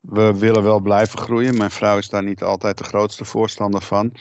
We 0.00 0.38
willen 0.38 0.62
wel 0.62 0.80
blijven 0.80 1.18
groeien. 1.18 1.56
Mijn 1.56 1.70
vrouw 1.70 1.98
is 1.98 2.08
daar 2.08 2.22
niet 2.22 2.42
altijd 2.42 2.78
de 2.78 2.84
grootste 2.84 3.24
voorstander 3.24 3.82
van. 3.82 4.12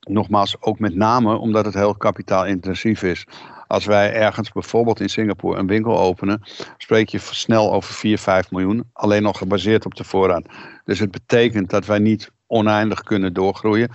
Nogmaals, 0.00 0.56
ook 0.60 0.78
met 0.78 0.94
name 0.94 1.36
omdat 1.36 1.64
het 1.64 1.74
heel 1.74 1.94
kapitaalintensief 1.94 3.02
is. 3.02 3.26
Als 3.66 3.84
wij 3.84 4.12
ergens 4.14 4.52
bijvoorbeeld 4.52 5.00
in 5.00 5.08
Singapore 5.08 5.58
een 5.58 5.66
winkel 5.66 5.98
openen, 5.98 6.42
spreek 6.76 7.08
je 7.08 7.18
snel 7.18 7.72
over 7.72 7.94
4, 7.94 8.18
5 8.18 8.50
miljoen. 8.50 8.90
Alleen 8.92 9.22
nog 9.22 9.38
gebaseerd 9.38 9.84
op 9.84 9.94
de 9.94 10.04
voorraad. 10.04 10.46
Dus 10.84 10.98
het 10.98 11.10
betekent 11.10 11.70
dat 11.70 11.86
wij 11.86 11.98
niet 11.98 12.30
oneindig 12.46 13.02
kunnen 13.02 13.32
doorgroeien. 13.32 13.90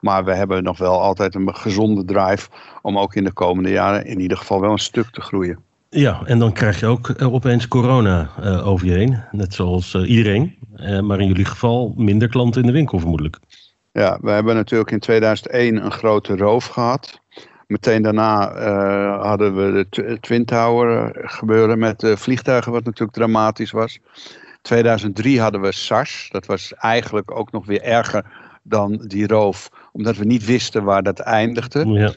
Maar 0.00 0.24
we 0.24 0.34
hebben 0.34 0.62
nog 0.62 0.78
wel 0.78 1.00
altijd 1.00 1.34
een 1.34 1.54
gezonde 1.54 2.04
drive 2.04 2.48
om 2.82 2.98
ook 2.98 3.14
in 3.14 3.24
de 3.24 3.32
komende 3.32 3.70
jaren 3.70 4.06
in 4.06 4.20
ieder 4.20 4.36
geval 4.36 4.60
wel 4.60 4.72
een 4.72 4.78
stuk 4.78 5.10
te 5.10 5.20
groeien. 5.20 5.65
Ja, 5.96 6.22
en 6.24 6.38
dan 6.38 6.52
krijg 6.52 6.80
je 6.80 6.86
ook 6.86 7.08
uh, 7.08 7.34
opeens 7.34 7.68
corona 7.68 8.30
uh, 8.40 8.66
over 8.66 8.86
je 8.86 8.92
heen. 8.92 9.22
Net 9.30 9.54
zoals 9.54 9.94
uh, 9.94 10.10
iedereen. 10.10 10.58
maar 11.02 11.20
in 11.20 11.26
jullie 11.26 11.44
geval 11.44 11.94
minder 11.96 12.28
klanten 12.28 12.60
in 12.60 12.66
de 12.66 12.72
winkel 12.72 12.98
vermoedelijk. 12.98 13.38
Ja, 13.92 14.18
we 14.20 14.30
hebben 14.30 14.54
natuurlijk 14.54 14.90
in 14.90 14.98
2001 14.98 15.84
een 15.84 15.92
grote 15.92 16.36
roof 16.36 16.66
gehad. 16.66 17.20
Meteen 17.66 18.02
daarna 18.02 18.54
hadden 19.18 19.56
we 19.56 19.86
de 19.90 20.18
Twin 20.20 20.44
Tower 20.44 21.12
gebeuren 21.14 21.78
met 21.78 22.00
de 22.00 22.16
vliegtuigen, 22.16 22.72
wat 22.72 22.84
natuurlijk 22.84 23.16
dramatisch 23.16 23.70
was. 23.70 23.98
2003 24.62 25.40
hadden 25.40 25.60
we 25.60 25.72
SARS. 25.72 26.28
Dat 26.32 26.46
was 26.46 26.74
eigenlijk 26.74 27.38
ook 27.38 27.52
nog 27.52 27.66
weer 27.66 27.82
erger 27.82 28.24
dan 28.62 29.04
die 29.06 29.26
roof, 29.26 29.70
omdat 29.92 30.16
we 30.16 30.24
niet 30.24 30.44
wisten 30.44 30.84
waar 30.84 31.02
dat 31.02 31.18
eindigde. 31.18 31.86
Ja. 31.86 32.12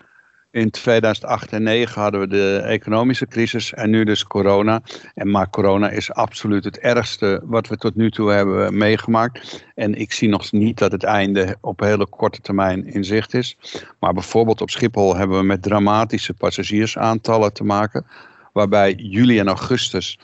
In 0.51 0.69
2008 0.69 1.41
en 1.41 1.47
2009 1.47 2.01
hadden 2.01 2.19
we 2.19 2.27
de 2.27 2.57
economische 2.57 3.27
crisis 3.27 3.73
en 3.73 3.89
nu 3.89 4.03
dus 4.03 4.23
corona. 4.23 4.81
En 5.13 5.31
maar 5.31 5.49
corona 5.49 5.89
is 5.89 6.11
absoluut 6.11 6.63
het 6.63 6.79
ergste 6.79 7.41
wat 7.43 7.67
we 7.67 7.77
tot 7.77 7.95
nu 7.95 8.11
toe 8.11 8.31
hebben 8.31 8.77
meegemaakt. 8.77 9.65
En 9.75 9.95
ik 9.95 10.11
zie 10.11 10.29
nog 10.29 10.51
niet 10.51 10.77
dat 10.77 10.91
het 10.91 11.03
einde 11.03 11.57
op 11.61 11.79
hele 11.79 12.07
korte 12.07 12.41
termijn 12.41 12.85
in 12.85 13.03
zicht 13.03 13.33
is. 13.33 13.57
Maar 13.99 14.13
bijvoorbeeld 14.13 14.61
op 14.61 14.69
Schiphol 14.69 15.15
hebben 15.15 15.37
we 15.37 15.43
met 15.43 15.61
dramatische 15.61 16.33
passagiersaantallen 16.33 17.53
te 17.53 17.63
maken. 17.63 18.05
Waarbij 18.53 18.93
juli 18.93 19.39
en 19.39 19.47
augustus 19.47 20.19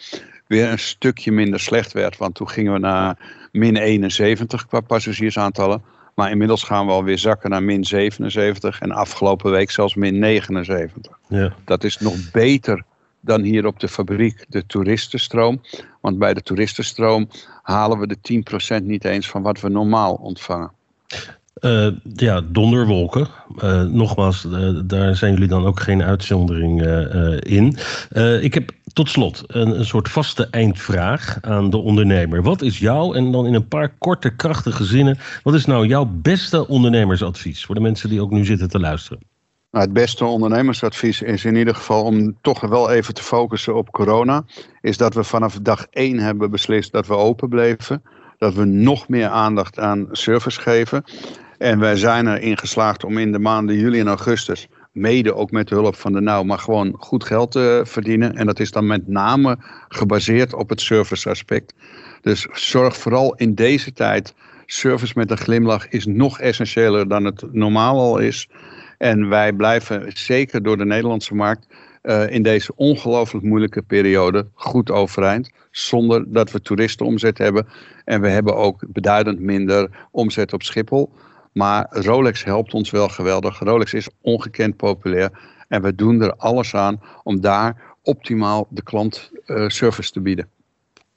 weer 0.48 0.70
een 0.70 0.80
stukje 0.80 1.32
minder 1.32 1.60
slecht 1.60 1.94
werd. 1.94 2.18
Want 2.18 2.36
toen 2.36 2.50
gingen 2.50 2.74
we 2.74 2.80
naar 2.80 3.18
min 3.52 3.76
71 3.76 4.68
qua 4.68 4.80
passagiersaantallen. 4.80 5.84
Maar 6.16 6.32
inmiddels 6.32 6.64
gaan 6.64 6.86
we 6.86 6.92
alweer 6.92 7.18
zakken 7.18 7.50
naar 7.50 7.64
min 7.64 7.84
77 7.84 8.80
en 8.80 8.92
afgelopen 8.92 9.52
week 9.52 9.72
zelfs 9.72 9.96
min 9.96 10.20
79. 10.20 11.20
Ja. 11.28 11.54
Dat 11.66 11.84
is 11.84 12.00
nog 12.00 12.32
beter 12.32 12.84
dan 13.20 13.42
hier 13.42 13.66
op 13.66 13.80
de 13.80 13.88
fabriek 13.88 14.46
de 14.50 14.66
toeristenstroom. 14.66 15.62
Want 16.02 16.20
bij 16.20 16.34
de 16.34 16.42
toeristenstroom 16.42 17.30
halen 17.62 18.00
we 18.00 18.08
de 18.08 18.44
10% 18.82 18.84
niet 18.84 19.06
eens 19.06 19.30
van 19.30 19.42
wat 19.42 19.62
we 19.62 19.70
normaal 19.70 20.14
ontvangen. 20.14 20.72
Uh, 21.62 21.88
ja, 22.14 22.42
donderwolken. 22.42 23.28
Uh, 23.64 23.82
nogmaals, 23.82 24.46
uh, 24.46 24.80
daar 24.86 25.16
zijn 25.16 25.34
jullie 25.34 25.48
dan 25.48 25.66
ook 25.66 25.80
geen 25.80 26.04
uitzondering 26.04 26.82
in. 27.40 27.78
ik 28.42 28.54
heb 28.54 28.72
tot 28.96 29.10
slot 29.10 29.44
een, 29.48 29.80
een, 29.80 29.86
soort 29.86 30.10
vaste 30.10 30.48
eindvraag 30.52 31.38
aan 31.42 31.70
de 31.70 31.78
ondernemer. 31.78 32.44
Wat 32.44 32.62
is 32.62 32.80
jouw, 32.80 33.14
en 33.14 33.32
dan 33.32 33.46
in 33.46 33.54
een 33.54 33.68
paar 33.68 33.90
korte, 33.98 34.36
krachtige 34.36 34.84
zinnen, 34.84 35.18
wat 35.44 35.54
is 35.54 35.66
nou 35.66 35.88
jouw 35.88 36.06
beste 36.06 36.68
ondernemersadvies 36.68 37.66
voor 37.66 37.76
de 37.76 37.82
mensen 37.82 38.10
die 38.10 38.22
ook 38.22 38.32
nu 38.32 38.46
zitten 38.46 38.70
te 38.70 38.80
luisteren? 38.80 39.20
Nou, 39.72 39.86
het 39.86 39.94
beste 39.94 40.26
ondernemersadvies 40.26 41.22
is 41.22 41.46
in 41.46 41.56
ieder 41.56 41.76
geval 41.76 42.04
om 42.04 42.38
toch 42.42 42.62
wel 42.62 42.90
even 42.90 43.14
te 43.14 43.24
focussen 43.24 43.76
op 43.76 43.92
corona. 43.92 44.46
Is 44.82 44.98
dat 44.98 45.14
we 45.14 45.24
vanaf 45.24 45.60
dag 45.62 45.88
één 45.90 46.20
hebben 46.20 46.52
beslist 46.52 46.92
dat 46.92 47.08
we 47.08 47.14
open 47.14 47.50
bleven. 47.50 48.04
Dat 48.38 48.54
we 48.54 48.66
nog 48.66 49.08
meer 49.08 49.28
aandacht 49.28 49.80
aan 49.80 50.08
service 50.12 50.62
geven. 50.62 51.04
En 51.58 51.80
wij 51.80 51.96
zijn 51.96 52.28
erin 52.28 52.58
geslaagd 52.58 53.04
om 53.04 53.18
in 53.18 53.32
de 53.32 53.40
maanden 53.40 53.76
juli 53.76 54.00
en 54.00 54.08
augustus, 54.08 54.68
mede 54.96 55.36
ook 55.36 55.52
met 55.52 55.68
de 55.68 55.76
hulp 55.76 55.96
van 55.96 56.14
de 56.14 56.22
NOW, 56.22 56.46
maar 56.46 56.60
gewoon 56.60 56.96
goed 57.00 57.24
geld 57.24 57.52
te 57.52 57.82
verdienen. 57.86 58.36
En 58.36 58.46
dat 58.46 58.60
is 58.60 58.72
dan 58.72 58.88
met 58.88 59.08
name 59.08 59.58
gebaseerd 59.88 60.54
op 60.54 60.70
het 60.70 60.82
service 60.82 61.30
aspect. 61.30 61.74
Dus 62.22 62.48
zorg 62.52 62.98
vooral 62.98 63.36
in 63.36 63.56
deze 63.56 63.94
tijd, 63.94 64.34
service 64.66 65.14
met 65.16 65.32
een 65.32 65.38
glimlach 65.38 65.90
is 65.90 66.06
nog 66.06 66.40
essentiëler 66.40 67.08
dan 67.08 67.26
het 67.26 67.44
normaal 67.52 68.00
al 68.00 68.18
is. 68.18 68.50
En 68.98 69.30
wij 69.30 69.54
blijven 69.54 70.12
zeker 70.14 70.64
door 70.64 70.78
de 70.78 70.86
Nederlandse 70.86 71.36
markt 71.36 71.68
uh, 72.04 72.30
in 72.30 72.44
deze 72.44 72.72
ongelooflijk 72.76 73.46
moeilijke 73.46 73.82
periode 73.82 74.48
goed 74.54 74.92
overeind. 74.92 75.52
Zonder 75.72 76.24
dat 76.28 76.52
we 76.52 76.62
toeristenomzet 76.62 77.38
hebben. 77.38 77.68
En 78.06 78.22
we 78.22 78.30
hebben 78.30 78.56
ook 78.56 78.84
beduidend 78.88 79.40
minder 79.40 79.90
omzet 80.12 80.54
op 80.54 80.64
Schiphol. 80.64 81.12
Maar 81.58 81.88
Rolex 81.90 82.44
helpt 82.44 82.74
ons 82.74 82.92
wel 82.92 83.08
geweldig. 83.08 83.60
Rolex 83.60 83.94
is 83.94 84.10
ongekend 84.22 84.76
populair. 84.76 85.30
En 85.68 85.82
we 85.82 85.96
doen 85.96 86.22
er 86.22 86.36
alles 86.36 86.76
aan 86.76 87.02
om 87.24 87.42
daar 87.42 87.82
optimaal 88.04 88.68
de 88.70 88.84
klant 88.84 89.32
uh, 89.46 89.68
service 89.68 90.12
te 90.12 90.22
bieden. 90.22 90.48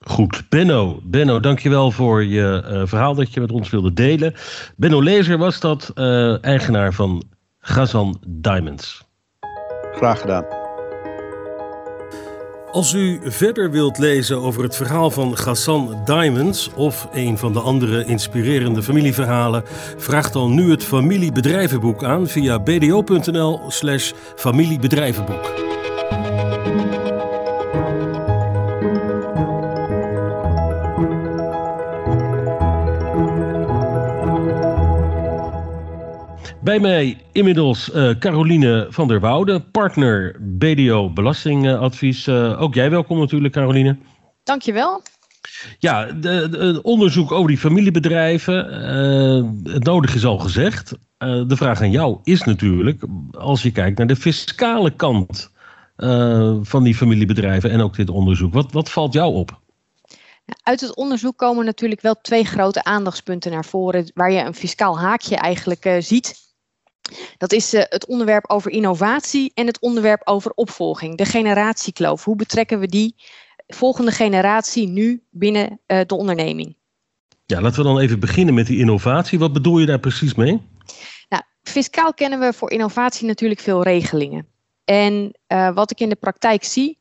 Goed, 0.01 0.48
Benno, 0.48 1.01
Benno, 1.03 1.40
dankjewel 1.40 1.90
voor 1.90 2.24
je 2.24 2.64
uh, 2.70 2.83
verhaal 2.87 3.14
dat 3.14 3.35
je 3.35 3.40
met 3.40 3.53
ons 3.53 3.70
wilde 3.70 3.92
delen. 3.92 4.35
Benno 4.77 5.03
Lezer 5.03 5.38
was 5.38 5.61
dat, 5.61 5.92
uh, 5.94 6.44
eigenaar 6.44 6.92
van 6.92 7.22
Gazan 7.59 8.20
Diamonds. 8.27 9.07
Graag 9.92 10.20
gedaan. 10.20 10.58
Als 12.72 12.92
u 12.92 13.20
verder 13.24 13.70
wilt 13.70 13.98
lezen 13.98 14.40
over 14.40 14.62
het 14.62 14.76
verhaal 14.76 15.11
van 15.11 15.37
Ghassan 15.37 16.00
Diamonds 16.04 16.70
of 16.74 17.09
een 17.12 17.38
van 17.38 17.52
de 17.52 17.61
andere 17.61 18.04
inspirerende 18.04 18.83
familieverhalen, 18.83 19.64
vraag 19.96 20.31
dan 20.31 20.54
nu 20.54 20.70
het 20.70 20.85
familiebedrijvenboek 20.85 22.04
aan 22.04 22.26
via 22.26 22.61
bdo.nl/slash 22.61 24.12
familiebedrijvenboek. 24.37 25.68
Bij 36.68 36.81
mij 36.81 37.18
inmiddels 37.33 37.90
uh, 37.94 38.11
Caroline 38.18 38.87
van 38.90 39.09
der 39.09 39.20
Woude, 39.20 39.61
partner 39.61 40.37
BDO 40.40 41.11
Belastingadvies. 41.11 42.26
Uh, 42.26 42.62
ook 42.62 42.74
jij 42.74 42.90
welkom 42.90 43.18
natuurlijk, 43.18 43.54
Caroline. 43.54 43.96
Dankjewel. 44.44 45.02
Ja, 45.78 46.07
het 46.20 46.81
onderzoek 46.81 47.33
over 47.33 47.48
die 47.48 47.59
familiebedrijven. 47.59 48.54
Uh, 49.64 49.72
het 49.72 49.85
nodige 49.85 50.16
is 50.16 50.24
al 50.24 50.38
gezegd. 50.38 50.94
de 51.18 51.57
vraag 51.57 51.81
aan 51.81 51.90
jou 51.90 52.18
is 52.24 52.42
natuurlijk, 52.42 53.04
als 53.31 53.62
je 53.62 53.72
kijkt 53.72 53.98
naar 53.98 54.07
de 54.07 54.16
fiscale 54.16 54.90
kant 54.90 55.50
van 56.62 56.83
die 56.83 56.94
familiebedrijven 56.94 57.70
en 57.70 57.81
ook 57.81 57.96
dit 57.96 58.11
onderzoek. 58.11 58.52
Wat, 58.52 58.72
wat 58.72 58.90
valt 58.90 59.12
jou 59.12 59.35
op? 59.35 59.61
Uit 60.62 60.81
het 60.81 60.96
onderzoek 60.96 61.37
komen 61.37 61.64
natuurlijk 61.64 62.00
wel 62.00 62.18
twee 62.22 62.44
grote 62.44 62.85
aandachtspunten 62.85 63.50
naar 63.50 63.64
voren, 63.64 64.11
waar 64.14 64.33
je 64.33 64.40
een 64.40 64.54
fiscaal 64.54 64.98
haakje 64.98 65.37
eigenlijk 65.37 65.96
ziet 65.98 66.46
dat 67.38 67.53
is 67.53 67.75
uh, 67.75 67.83
het 67.88 68.07
onderwerp 68.07 68.51
over 68.51 68.71
innovatie 68.71 69.51
en 69.55 69.66
het 69.66 69.81
onderwerp 69.81 70.21
over 70.25 70.53
opvolging, 70.55 71.16
de 71.16 71.25
generatiekloof. 71.25 72.25
Hoe 72.25 72.37
betrekken 72.37 72.81
we 72.81 72.87
die 72.87 73.14
volgende 73.66 74.11
generatie 74.11 74.88
nu 74.88 75.23
binnen 75.31 75.81
uh, 75.87 76.01
de 76.07 76.14
onderneming? 76.14 76.77
Ja, 77.47 77.61
laten 77.61 77.79
we 77.79 77.88
dan 77.88 77.99
even 77.99 78.21
beginnen 78.21 78.55
met 78.55 78.66
die 78.66 78.79
innovatie. 78.79 79.38
Wat 79.38 79.53
bedoel 79.53 79.79
je 79.79 79.87
daar 79.87 79.99
precies 79.99 80.35
mee? 80.35 80.62
Nou, 81.29 81.42
fiscaal 81.62 82.14
kennen 82.14 82.40
we 82.40 82.53
voor 82.53 82.71
innovatie 82.71 83.27
natuurlijk 83.27 83.61
veel 83.61 83.83
regelingen. 83.83 84.47
En 84.85 85.35
uh, 85.49 85.75
wat 85.75 85.90
ik 85.90 86.01
in 86.01 86.09
de 86.09 86.16
praktijk 86.16 86.64
zie, 86.64 86.99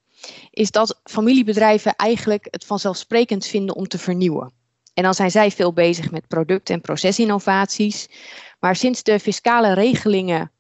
is 0.52 0.72
dat 0.72 1.00
familiebedrijven 1.04 1.96
eigenlijk 1.96 2.48
het 2.52 2.65
vanzelfsprekend 2.65 3.46
vinden 3.46 3.76
om 3.76 3.88
te 3.88 3.98
vernieuwen. 3.98 4.52
En 4.98 5.04
dan 5.04 5.14
zijn 5.14 5.32
zij 5.32 5.52
veel 5.52 5.74
bezig 5.74 6.12
met 6.12 6.28
product- 6.28 6.70
en 6.70 6.82
procesinnovaties. 6.82 8.08
Maar 8.60 8.76
sinds 8.76 9.04
de 9.04 9.20
fiscale 9.20 9.74
regelingen 9.74 10.52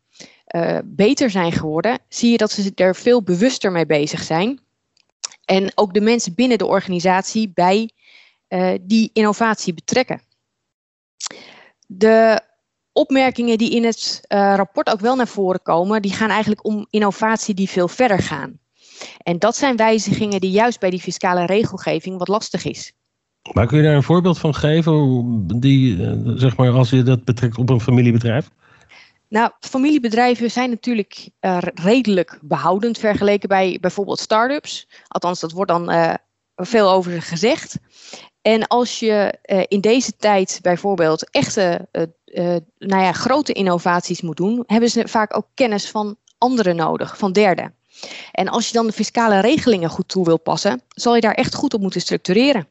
uh, 0.55 0.77
beter 0.83 1.29
zijn 1.29 1.51
geworden, 1.51 1.99
zie 2.09 2.31
je 2.31 2.37
dat 2.37 2.51
ze 2.51 2.71
er 2.75 2.95
veel 2.95 3.23
bewuster 3.23 3.71
mee 3.71 3.85
bezig 3.85 4.23
zijn. 4.23 4.59
En 5.45 5.71
ook 5.75 5.93
de 5.93 6.01
mensen 6.01 6.35
binnen 6.35 6.57
de 6.57 6.65
organisatie 6.65 7.51
bij 7.53 7.91
uh, 8.49 8.73
die 8.81 9.09
innovatie 9.13 9.73
betrekken. 9.73 10.21
De 11.87 12.41
opmerkingen 12.91 13.57
die 13.57 13.71
in 13.71 13.83
het 13.83 14.21
uh, 14.27 14.53
rapport 14.55 14.89
ook 14.89 14.99
wel 14.99 15.15
naar 15.15 15.27
voren 15.27 15.61
komen, 15.61 16.01
die 16.01 16.13
gaan 16.13 16.29
eigenlijk 16.29 16.65
om 16.65 16.87
innovatie 16.89 17.53
die 17.53 17.69
veel 17.69 17.87
verder 17.87 18.19
gaan. 18.19 18.59
En 19.23 19.39
dat 19.39 19.55
zijn 19.55 19.75
wijzigingen 19.75 20.39
die 20.39 20.51
juist 20.51 20.79
bij 20.79 20.89
die 20.89 21.01
fiscale 21.01 21.45
regelgeving 21.45 22.17
wat 22.17 22.27
lastig 22.27 22.65
is. 22.65 22.93
Maar 23.53 23.67
kun 23.67 23.77
je 23.77 23.83
daar 23.83 23.95
een 23.95 24.03
voorbeeld 24.03 24.39
van 24.39 24.55
geven, 24.55 25.43
die, 25.59 26.05
eh, 26.05 26.13
zeg 26.35 26.57
maar, 26.57 26.71
als 26.71 26.89
je 26.89 27.03
dat 27.03 27.23
betrekt 27.23 27.57
op 27.57 27.69
een 27.69 27.81
familiebedrijf? 27.81 28.49
Nou, 29.29 29.51
familiebedrijven 29.59 30.51
zijn 30.51 30.69
natuurlijk 30.69 31.29
uh, 31.41 31.57
redelijk 31.73 32.39
behoudend 32.41 32.97
vergeleken 32.97 33.49
bij 33.49 33.77
bijvoorbeeld 33.81 34.19
start-ups. 34.19 34.87
Althans, 35.07 35.39
dat 35.39 35.51
wordt 35.51 35.71
dan 35.71 35.91
uh, 35.91 36.13
veel 36.55 36.91
over 36.91 37.21
gezegd. 37.21 37.77
En 38.41 38.67
als 38.67 38.99
je 38.99 39.33
in 39.67 39.81
deze 39.81 40.15
tijd 40.17 40.59
bijvoorbeeld 40.61 41.29
echte 41.29 41.87
nou 42.77 43.01
ja, 43.03 43.11
grote 43.11 43.53
innovaties 43.53 44.21
moet 44.21 44.37
doen, 44.37 44.63
hebben 44.67 44.89
ze 44.89 45.07
vaak 45.07 45.37
ook 45.37 45.47
kennis 45.53 45.89
van 45.89 46.15
anderen 46.37 46.75
nodig, 46.75 47.17
van 47.17 47.31
derden. 47.31 47.73
En 48.31 48.47
als 48.47 48.67
je 48.67 48.73
dan 48.73 48.87
de 48.87 48.93
fiscale 48.93 49.39
regelingen 49.39 49.89
goed 49.89 50.07
toe 50.07 50.25
wil 50.25 50.39
passen, 50.39 50.81
zal 50.89 51.15
je 51.15 51.21
daar 51.21 51.33
echt 51.33 51.55
goed 51.55 51.73
op 51.73 51.81
moeten 51.81 52.01
structureren. 52.01 52.67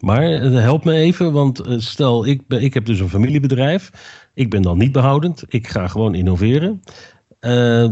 Maar 0.00 0.22
help 0.40 0.84
me 0.84 0.94
even, 0.94 1.32
want 1.32 1.62
stel 1.76 2.26
ik, 2.26 2.42
ik 2.48 2.74
heb 2.74 2.84
dus 2.84 3.00
een 3.00 3.08
familiebedrijf. 3.08 3.90
Ik 4.34 4.50
ben 4.50 4.62
dan 4.62 4.78
niet 4.78 4.92
behoudend. 4.92 5.42
Ik 5.46 5.68
ga 5.68 5.88
gewoon 5.88 6.14
innoveren. 6.14 6.82
Uh, 7.40 7.82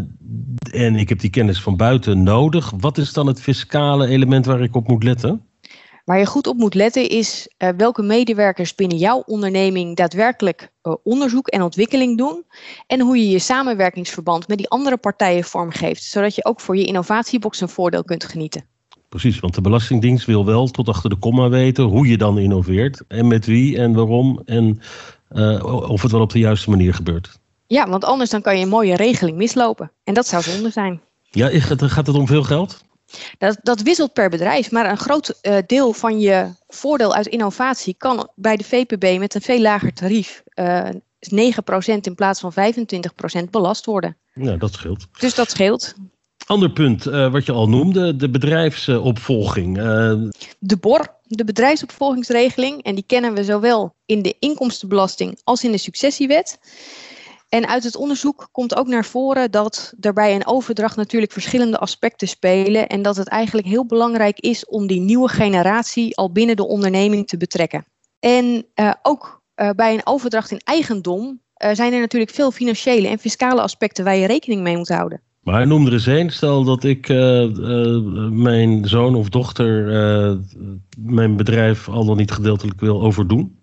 en 0.72 0.96
ik 0.96 1.08
heb 1.08 1.20
die 1.20 1.30
kennis 1.30 1.62
van 1.62 1.76
buiten 1.76 2.22
nodig. 2.22 2.72
Wat 2.78 2.98
is 2.98 3.12
dan 3.12 3.26
het 3.26 3.40
fiscale 3.40 4.06
element 4.06 4.46
waar 4.46 4.62
ik 4.62 4.76
op 4.76 4.88
moet 4.88 5.02
letten? 5.02 5.42
Waar 6.04 6.18
je 6.18 6.26
goed 6.26 6.46
op 6.46 6.56
moet 6.56 6.74
letten 6.74 7.08
is 7.08 7.54
welke 7.76 8.02
medewerkers 8.02 8.74
binnen 8.74 8.98
jouw 8.98 9.22
onderneming 9.26 9.96
daadwerkelijk 9.96 10.72
onderzoek 11.02 11.48
en 11.48 11.62
ontwikkeling 11.62 12.18
doen. 12.18 12.44
En 12.86 13.00
hoe 13.00 13.16
je 13.16 13.28
je 13.28 13.38
samenwerkingsverband 13.38 14.48
met 14.48 14.58
die 14.58 14.68
andere 14.68 14.96
partijen 14.96 15.44
vormgeeft. 15.44 16.02
Zodat 16.02 16.34
je 16.34 16.44
ook 16.44 16.60
voor 16.60 16.76
je 16.76 16.84
innovatiebox 16.84 17.60
een 17.60 17.68
voordeel 17.68 18.04
kunt 18.04 18.24
genieten. 18.24 18.64
Precies, 19.08 19.40
want 19.40 19.54
de 19.54 19.60
Belastingdienst 19.60 20.26
wil 20.26 20.44
wel 20.44 20.68
tot 20.68 20.88
achter 20.88 21.10
de 21.10 21.16
komma 21.16 21.48
weten 21.48 21.84
hoe 21.84 22.06
je 22.06 22.18
dan 22.18 22.38
innoveert. 22.38 23.02
En 23.08 23.26
met 23.26 23.46
wie 23.46 23.78
en 23.78 23.92
waarom. 23.92 24.42
En 24.44 24.80
uh, 25.32 25.90
of 25.90 26.02
het 26.02 26.12
wel 26.12 26.20
op 26.20 26.32
de 26.32 26.38
juiste 26.38 26.70
manier 26.70 26.94
gebeurt. 26.94 27.38
Ja, 27.66 27.88
want 27.88 28.04
anders 28.04 28.30
dan 28.30 28.42
kan 28.42 28.56
je 28.56 28.62
een 28.62 28.68
mooie 28.68 28.96
regeling 28.96 29.36
mislopen. 29.36 29.92
En 30.04 30.14
dat 30.14 30.26
zou 30.26 30.42
zonde 30.42 30.70
zijn. 30.70 31.00
Ja, 31.30 31.48
gaat 31.50 32.06
het 32.06 32.16
om 32.16 32.26
veel 32.26 32.42
geld? 32.42 32.84
Dat, 33.38 33.58
dat 33.62 33.82
wisselt 33.82 34.12
per 34.12 34.28
bedrijf, 34.28 34.70
maar 34.70 34.90
een 34.90 34.98
groot 34.98 35.38
uh, 35.42 35.56
deel 35.66 35.92
van 35.92 36.20
je 36.20 36.54
voordeel 36.68 37.14
uit 37.14 37.26
innovatie 37.26 37.94
kan 37.94 38.28
bij 38.34 38.56
de 38.56 38.64
VPB 38.64 39.18
met 39.18 39.34
een 39.34 39.40
veel 39.40 39.60
lager 39.60 39.92
tarief, 39.92 40.42
uh, 40.54 40.84
9% 40.84 40.90
in 42.00 42.14
plaats 42.14 42.40
van 42.40 42.52
25% 42.52 43.50
belast 43.50 43.84
worden. 43.84 44.16
Ja, 44.34 44.56
dat 44.56 44.72
scheelt. 44.72 45.06
Dus 45.18 45.34
dat 45.34 45.50
scheelt. 45.50 45.94
Ander 46.48 46.70
punt 46.70 47.06
uh, 47.06 47.32
wat 47.32 47.46
je 47.46 47.52
al 47.52 47.68
noemde, 47.68 48.16
de 48.16 48.30
bedrijfsopvolging. 48.30 49.76
De 50.58 50.76
BOR, 50.80 51.06
de 51.22 51.44
bedrijfsopvolgingsregeling, 51.44 52.82
en 52.82 52.94
die 52.94 53.04
kennen 53.06 53.34
we 53.34 53.44
zowel 53.44 53.94
in 54.06 54.22
de 54.22 54.36
inkomstenbelasting 54.38 55.40
als 55.44 55.64
in 55.64 55.72
de 55.72 55.78
successiewet. 55.78 56.58
En 57.48 57.68
uit 57.68 57.84
het 57.84 57.96
onderzoek 57.96 58.48
komt 58.52 58.76
ook 58.76 58.86
naar 58.86 59.04
voren 59.04 59.50
dat 59.50 59.92
er 60.00 60.12
bij 60.12 60.34
een 60.34 60.46
overdracht 60.46 60.96
natuurlijk 60.96 61.32
verschillende 61.32 61.78
aspecten 61.78 62.28
spelen 62.28 62.88
en 62.88 63.02
dat 63.02 63.16
het 63.16 63.28
eigenlijk 63.28 63.66
heel 63.66 63.86
belangrijk 63.86 64.38
is 64.38 64.66
om 64.66 64.86
die 64.86 65.00
nieuwe 65.00 65.28
generatie 65.28 66.16
al 66.16 66.32
binnen 66.32 66.56
de 66.56 66.66
onderneming 66.66 67.26
te 67.26 67.36
betrekken. 67.36 67.86
En 68.20 68.66
uh, 68.74 68.92
ook 69.02 69.42
bij 69.76 69.94
een 69.94 70.06
overdracht 70.06 70.50
in 70.50 70.60
eigendom 70.64 71.40
zijn 71.72 71.92
er 71.92 72.00
natuurlijk 72.00 72.32
veel 72.32 72.50
financiële 72.50 73.08
en 73.08 73.18
fiscale 73.18 73.60
aspecten 73.60 74.04
waar 74.04 74.16
je 74.16 74.26
rekening 74.26 74.62
mee 74.62 74.76
moet 74.76 74.88
houden. 74.88 75.26
Maar 75.48 75.66
noem 75.66 75.86
er 75.86 75.92
eens 75.92 76.06
een. 76.06 76.30
Stel 76.30 76.64
dat 76.64 76.84
ik 76.84 77.08
mijn 78.30 78.88
zoon 78.88 79.14
of 79.14 79.28
dochter 79.28 79.84
mijn 80.98 81.36
bedrijf 81.36 81.88
al 81.88 82.04
dan 82.04 82.16
niet 82.16 82.30
gedeeltelijk 82.30 82.80
wil 82.80 83.02
overdoen. 83.02 83.58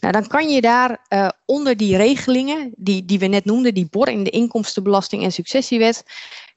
Nou, 0.00 0.12
dan 0.12 0.26
kan 0.26 0.48
je 0.48 0.60
daar 0.60 1.06
onder 1.44 1.76
die 1.76 1.96
regelingen, 1.96 2.72
die, 2.76 3.04
die 3.04 3.18
we 3.18 3.26
net 3.26 3.44
noemden, 3.44 3.74
die 3.74 3.88
BOR 3.90 4.08
in 4.08 4.24
de 4.24 4.30
inkomstenbelasting 4.30 5.22
en 5.22 5.32
successiewet, 5.32 6.04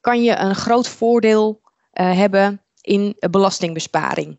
kan 0.01 0.23
je 0.23 0.37
een 0.37 0.55
groot 0.55 0.87
voordeel 0.87 1.61
hebben 1.91 2.61
in 2.81 3.15
belastingbesparing. 3.31 4.37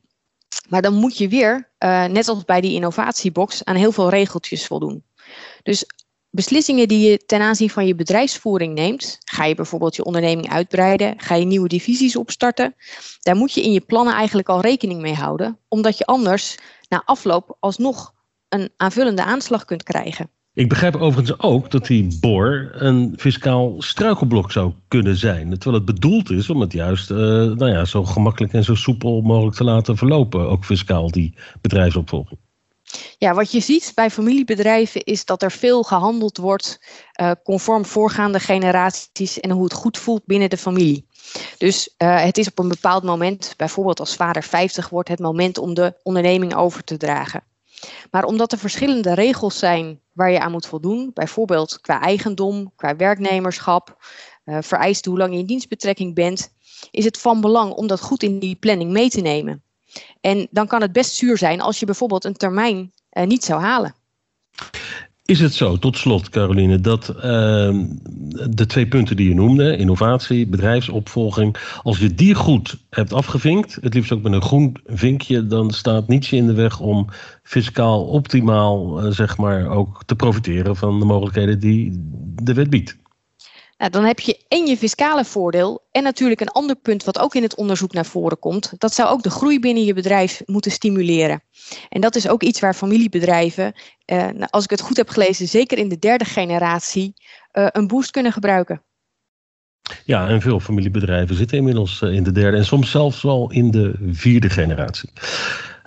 Maar 0.69 0.83
dan 0.83 0.95
moet 0.95 1.19
je 1.19 1.29
weer, 1.29 1.69
net 2.11 2.29
als 2.29 2.45
bij 2.45 2.61
die 2.61 2.75
innovatiebox, 2.75 3.65
aan 3.65 3.77
heel 3.77 3.93
veel 3.93 4.09
regeltjes 4.11 4.67
voldoen. 4.67 5.05
Dus 5.63 5.85
beslissingen 6.37 6.89
die 6.89 7.11
je 7.11 7.25
ten 7.27 7.41
aanzien 7.41 7.71
van 7.71 7.87
je 7.87 7.95
bedrijfsvoering 7.95 8.75
neemt, 8.75 9.19
ga 9.25 9.45
je 9.45 9.55
bijvoorbeeld 9.55 9.97
je 9.97 10.05
onderneming 10.05 10.51
uitbreiden, 10.51 11.15
ga 11.17 11.35
je 11.35 11.45
nieuwe 11.45 11.69
divisies 11.69 12.17
opstarten, 12.17 12.75
daar 13.21 13.37
moet 13.37 13.53
je 13.53 13.63
in 13.63 13.73
je 13.73 13.81
plannen 13.81 14.15
eigenlijk 14.15 14.49
al 14.49 14.61
rekening 14.61 15.01
mee 15.01 15.15
houden, 15.15 15.59
omdat 15.69 15.99
je 15.99 16.07
anders 16.07 16.57
na 16.89 17.03
afloop 17.05 17.57
alsnog 17.61 18.15
een 18.49 18.71
aanvullende 18.77 19.25
aanslag 19.25 19.65
kunt 19.65 19.83
krijgen. 19.83 20.31
Ik 20.57 20.69
begrijp 20.69 20.97
overigens 20.97 21.41
ook 21.41 21.71
dat 21.71 21.87
die 21.87 22.19
BOR 22.21 22.71
een 22.73 23.15
fiscaal 23.17 23.75
struikelblok 23.79 24.53
zou 24.53 24.73
kunnen 24.89 25.17
zijn. 25.17 25.51
Terwijl 25.51 25.75
het 25.75 25.85
bedoeld 25.85 26.31
is 26.31 26.51
om 26.51 26.61
het 26.61 26.73
juist 26.73 27.11
uh, 27.11 27.19
nou 27.19 27.67
ja, 27.67 27.85
zo 27.85 28.05
gemakkelijk 28.05 28.53
en 28.53 28.65
zo 28.65 28.75
soepel 28.75 29.21
mogelijk 29.21 29.57
te 29.57 29.65
laten 29.65 29.97
verlopen. 29.97 30.49
Ook 30.49 30.65
fiscaal, 30.65 31.11
die 31.11 31.35
bedrijfsopvolging. 31.61 32.41
Ja, 33.19 33.35
wat 33.35 33.53
je 33.53 33.61
ziet 33.61 33.93
bij 33.95 34.11
familiebedrijven 34.11 35.05
is 35.05 35.25
dat 35.25 35.43
er 35.43 35.53
veel 35.53 35.83
gehandeld 35.83 36.37
wordt 36.37 36.81
uh, 37.21 37.31
conform 37.45 37.85
voorgaande 37.85 38.41
generaties 38.41 39.41
en 39.41 39.51
hoe 39.51 39.65
het 39.65 39.73
goed 39.73 39.99
voelt 39.99 40.25
binnen 40.25 40.51
de 40.51 40.57
familie. 40.57 41.07
Dus 41.59 41.95
uh, 41.99 42.23
het 42.23 42.39
is 42.39 42.49
op 42.49 42.59
een 42.59 42.69
bepaald 42.69 43.03
moment, 43.03 43.55
bijvoorbeeld 43.57 44.01
als 44.01 44.17
vader 44.17 44.43
50 44.43 44.89
wordt, 44.89 45.09
het 45.09 45.19
moment 45.19 45.59
om 45.59 45.75
de 45.75 45.95
onderneming 46.03 46.55
over 46.55 46.85
te 46.85 46.97
dragen. 46.97 47.43
Maar 48.11 48.25
omdat 48.25 48.53
er 48.53 48.59
verschillende 48.59 49.15
regels 49.15 49.59
zijn 49.59 50.01
waar 50.13 50.31
je 50.31 50.41
aan 50.41 50.53
moet 50.53 50.67
voldoen, 50.67 51.11
bijvoorbeeld 51.15 51.81
qua 51.81 52.01
eigendom, 52.01 52.73
qua 52.77 52.97
werknemerschap, 52.97 53.97
uh, 54.45 54.59
vereist 54.61 55.05
hoe 55.05 55.19
lang 55.19 55.33
je 55.33 55.39
in 55.39 55.47
dienstbetrekking 55.47 56.15
bent, 56.15 56.53
is 56.91 57.05
het 57.05 57.19
van 57.19 57.41
belang 57.41 57.73
om 57.73 57.87
dat 57.87 58.01
goed 58.01 58.23
in 58.23 58.39
die 58.39 58.55
planning 58.55 58.91
mee 58.91 59.09
te 59.09 59.21
nemen. 59.21 59.63
En 60.21 60.47
dan 60.51 60.67
kan 60.67 60.81
het 60.81 60.93
best 60.93 61.15
zuur 61.15 61.39
zijn 61.39 61.61
als 61.61 61.79
je 61.79 61.87
bijvoorbeeld 61.87 62.25
een 62.25 62.37
termijn 62.37 62.93
uh, 63.13 63.25
niet 63.25 63.45
zou 63.45 63.61
halen. 63.61 63.95
Is 65.27 65.41
het 65.41 65.55
zo, 65.55 65.77
tot 65.77 65.97
slot 65.97 66.29
Caroline, 66.29 66.81
dat 66.81 67.13
uh, 67.17 67.23
de 68.51 68.67
twee 68.67 68.87
punten 68.87 69.17
die 69.17 69.29
je 69.29 69.35
noemde, 69.35 69.77
innovatie, 69.77 70.47
bedrijfsopvolging, 70.47 71.57
als 71.83 71.99
je 71.99 72.15
die 72.15 72.35
goed 72.35 72.79
hebt 72.91 73.13
afgevinkt, 73.13 73.79
het 73.81 73.95
liefst 73.95 74.13
ook 74.13 74.23
met 74.23 74.33
een 74.33 74.43
groen 74.43 74.77
vinkje, 74.85 75.47
dan 75.47 75.71
staat 75.71 76.09
niets 76.09 76.33
in 76.33 76.47
de 76.47 76.53
weg 76.53 76.81
om 76.81 77.09
fiscaal 77.43 78.05
optimaal, 78.05 79.05
uh, 79.05 79.13
zeg 79.13 79.37
maar, 79.37 79.69
ook 79.69 80.03
te 80.05 80.17
profiteren 80.17 80.77
van 80.77 80.99
de 80.99 81.05
mogelijkheden 81.05 81.59
die 81.59 81.91
de 82.43 82.55
wet 82.55 82.71
biedt. 82.71 82.97
Nou, 83.79 83.91
dan 83.91 84.05
heb 84.05 84.21
je 84.21 84.45
en 84.49 84.67
je 84.67 84.77
fiscale 84.77 85.25
voordeel 85.25 85.87
en 85.93 86.03
natuurlijk 86.03 86.41
een 86.41 86.49
ander 86.49 86.77
punt 86.77 87.05
wat 87.05 87.19
ook 87.19 87.35
in 87.35 87.43
het 87.43 87.55
onderzoek 87.55 87.93
naar 87.93 88.07
voren 88.07 88.39
komt. 88.39 88.73
Dat 88.79 88.95
zou 88.95 89.09
ook 89.09 89.23
de 89.23 89.31
groei 89.31 89.61
binnen 89.61 89.85
je 89.85 89.95
bedrijf 89.95 90.43
moeten 90.47 90.71
stimuleren. 90.71 91.43
En 91.89 92.01
dat 92.01 92.17
is 92.17 92.29
ook 92.29 92.43
iets 92.43 92.61
waar 92.61 92.75
familiebedrijven, 92.75 93.73
eh, 94.05 94.29
als 94.51 94.65
ik 94.65 94.71
het 94.71 94.81
goed 94.81 94.97
heb 94.97 95.09
gelezen, 95.09 95.49
zeker 95.49 95.79
in 95.79 95.89
de 95.89 95.99
derde 95.99 96.25
generatie, 96.25 97.15
uh, 97.53 97.67
een 97.73 97.87
boost 97.87 98.11
kunnen 98.11 98.33
gebruiken. 98.33 98.83
Ja, 100.05 100.29
en 100.29 100.41
veel 100.41 100.61
familiebedrijven 100.61 101.37
zitten 101.37 101.59
inmiddels 101.59 102.03
eh, 102.03 102.13
in 102.13 102.23
de 102.23 102.33
derde 102.33 102.57
en 102.57 102.65
soms 102.65 102.91
zelfs 102.91 103.23
wel 103.23 103.51
in 103.51 103.71
de 103.71 103.95
vierde 104.11 104.51
generatie. 104.51 105.11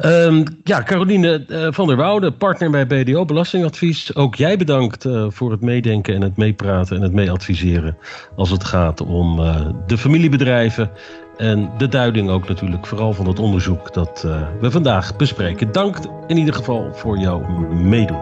Um, 0.06 0.44
ja, 0.64 0.84
Caroline 0.84 1.46
uh, 1.48 1.68
van 1.70 1.88
der 1.88 1.96
Woude, 1.96 2.32
partner 2.32 2.70
bij 2.70 2.88
BDO 2.88 3.26
Belastingadvies. 3.26 4.16
Ook 4.16 4.36
jij 4.36 4.58
bedankt 4.58 5.06
uh, 5.06 5.26
voor 5.30 5.52
het 5.52 5.62
meedenken 5.62 6.16
en 6.16 6.22
het 6.22 6.38
meepraten 6.38 6.96
en 6.96 7.02
het 7.02 7.14
meeadviseren. 7.14 7.98
Als 8.36 8.50
het 8.50 8.64
gaat 8.64 9.02
om 9.02 9.40
uh, 9.40 9.66
de 9.88 9.98
familiebedrijven. 9.98 10.92
En 11.38 11.72
de 11.78 11.88
duiding 11.88 12.30
ook 12.30 12.48
natuurlijk, 12.48 12.88
vooral 12.88 13.14
van 13.14 13.28
het 13.28 13.40
onderzoek 13.40 13.94
dat 13.94 14.28
we 14.60 14.72
vandaag 14.72 15.16
bespreken. 15.16 15.72
Dank 15.72 15.98
in 16.28 16.38
ieder 16.38 16.54
geval 16.54 16.94
voor 16.94 17.18
jouw 17.18 17.40
meedoen. 17.70 18.22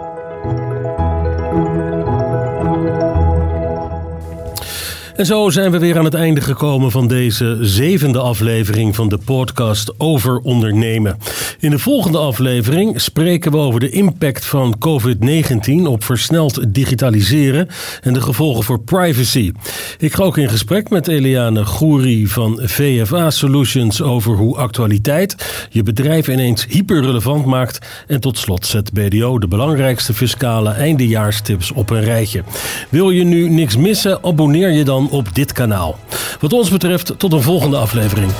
En 5.18 5.26
zo 5.26 5.50
zijn 5.50 5.72
we 5.72 5.80
weer 5.80 5.98
aan 5.98 6.06
het 6.06 6.14
einde 6.14 6.42
gekomen 6.42 6.92
van 6.92 7.08
deze 7.08 7.58
zevende 7.62 8.20
aflevering 8.20 8.96
van 8.96 9.10
de 9.10 9.18
podcast 9.26 9.94
over 9.98 10.38
ondernemen. 10.38 11.18
In 11.60 11.70
de 11.70 11.80
volgende 11.80 12.18
aflevering 12.18 13.02
spreken 13.02 13.52
we 13.52 13.58
over 13.58 13.80
de 13.80 13.90
impact 13.90 14.46
van 14.46 14.76
COVID-19 14.88 15.88
op 15.88 16.04
versneld 16.04 16.74
digitaliseren 16.74 17.68
en 18.02 18.14
de 18.14 18.22
gevolgen 18.22 18.64
voor 18.64 18.80
privacy. 18.80 19.52
Ik 20.00 20.14
ga 20.14 20.24
ook 20.24 20.38
in 20.38 20.50
gesprek 20.50 20.90
met 20.90 21.08
Eliane 21.08 21.66
Gouri 21.66 22.28
van 22.28 22.60
VFA 22.64 23.30
Solutions 23.30 24.02
over 24.02 24.36
hoe 24.36 24.58
actualiteit 24.58 25.36
je 25.70 25.84
bedrijf 25.84 26.28
ineens 26.28 26.66
hyperrelevant 26.70 27.46
maakt. 27.46 28.06
En 28.08 28.20
tot 28.22 28.38
slot 28.38 28.66
zet 28.66 28.94
BDO 28.94 29.40
de 29.40 29.48
belangrijkste 29.48 30.14
fiscale 30.14 30.70
eindejaarstips 30.70 31.72
op 31.72 31.90
een 31.90 32.04
rijtje. 32.04 32.44
Wil 32.90 33.10
je 33.10 33.24
nu 33.24 33.50
niks 33.50 33.78
missen? 33.78 34.24
Abonneer 34.24 34.72
je 34.72 34.84
op 35.10 35.36
dit 35.36 35.52
kanaal. 35.52 35.98
Wat 36.40 36.54
ons 36.54 36.70
betreft 36.70 37.14
tot 37.18 37.34
een 37.34 37.42
volgende 37.42 37.78
aflevering. 37.78 38.32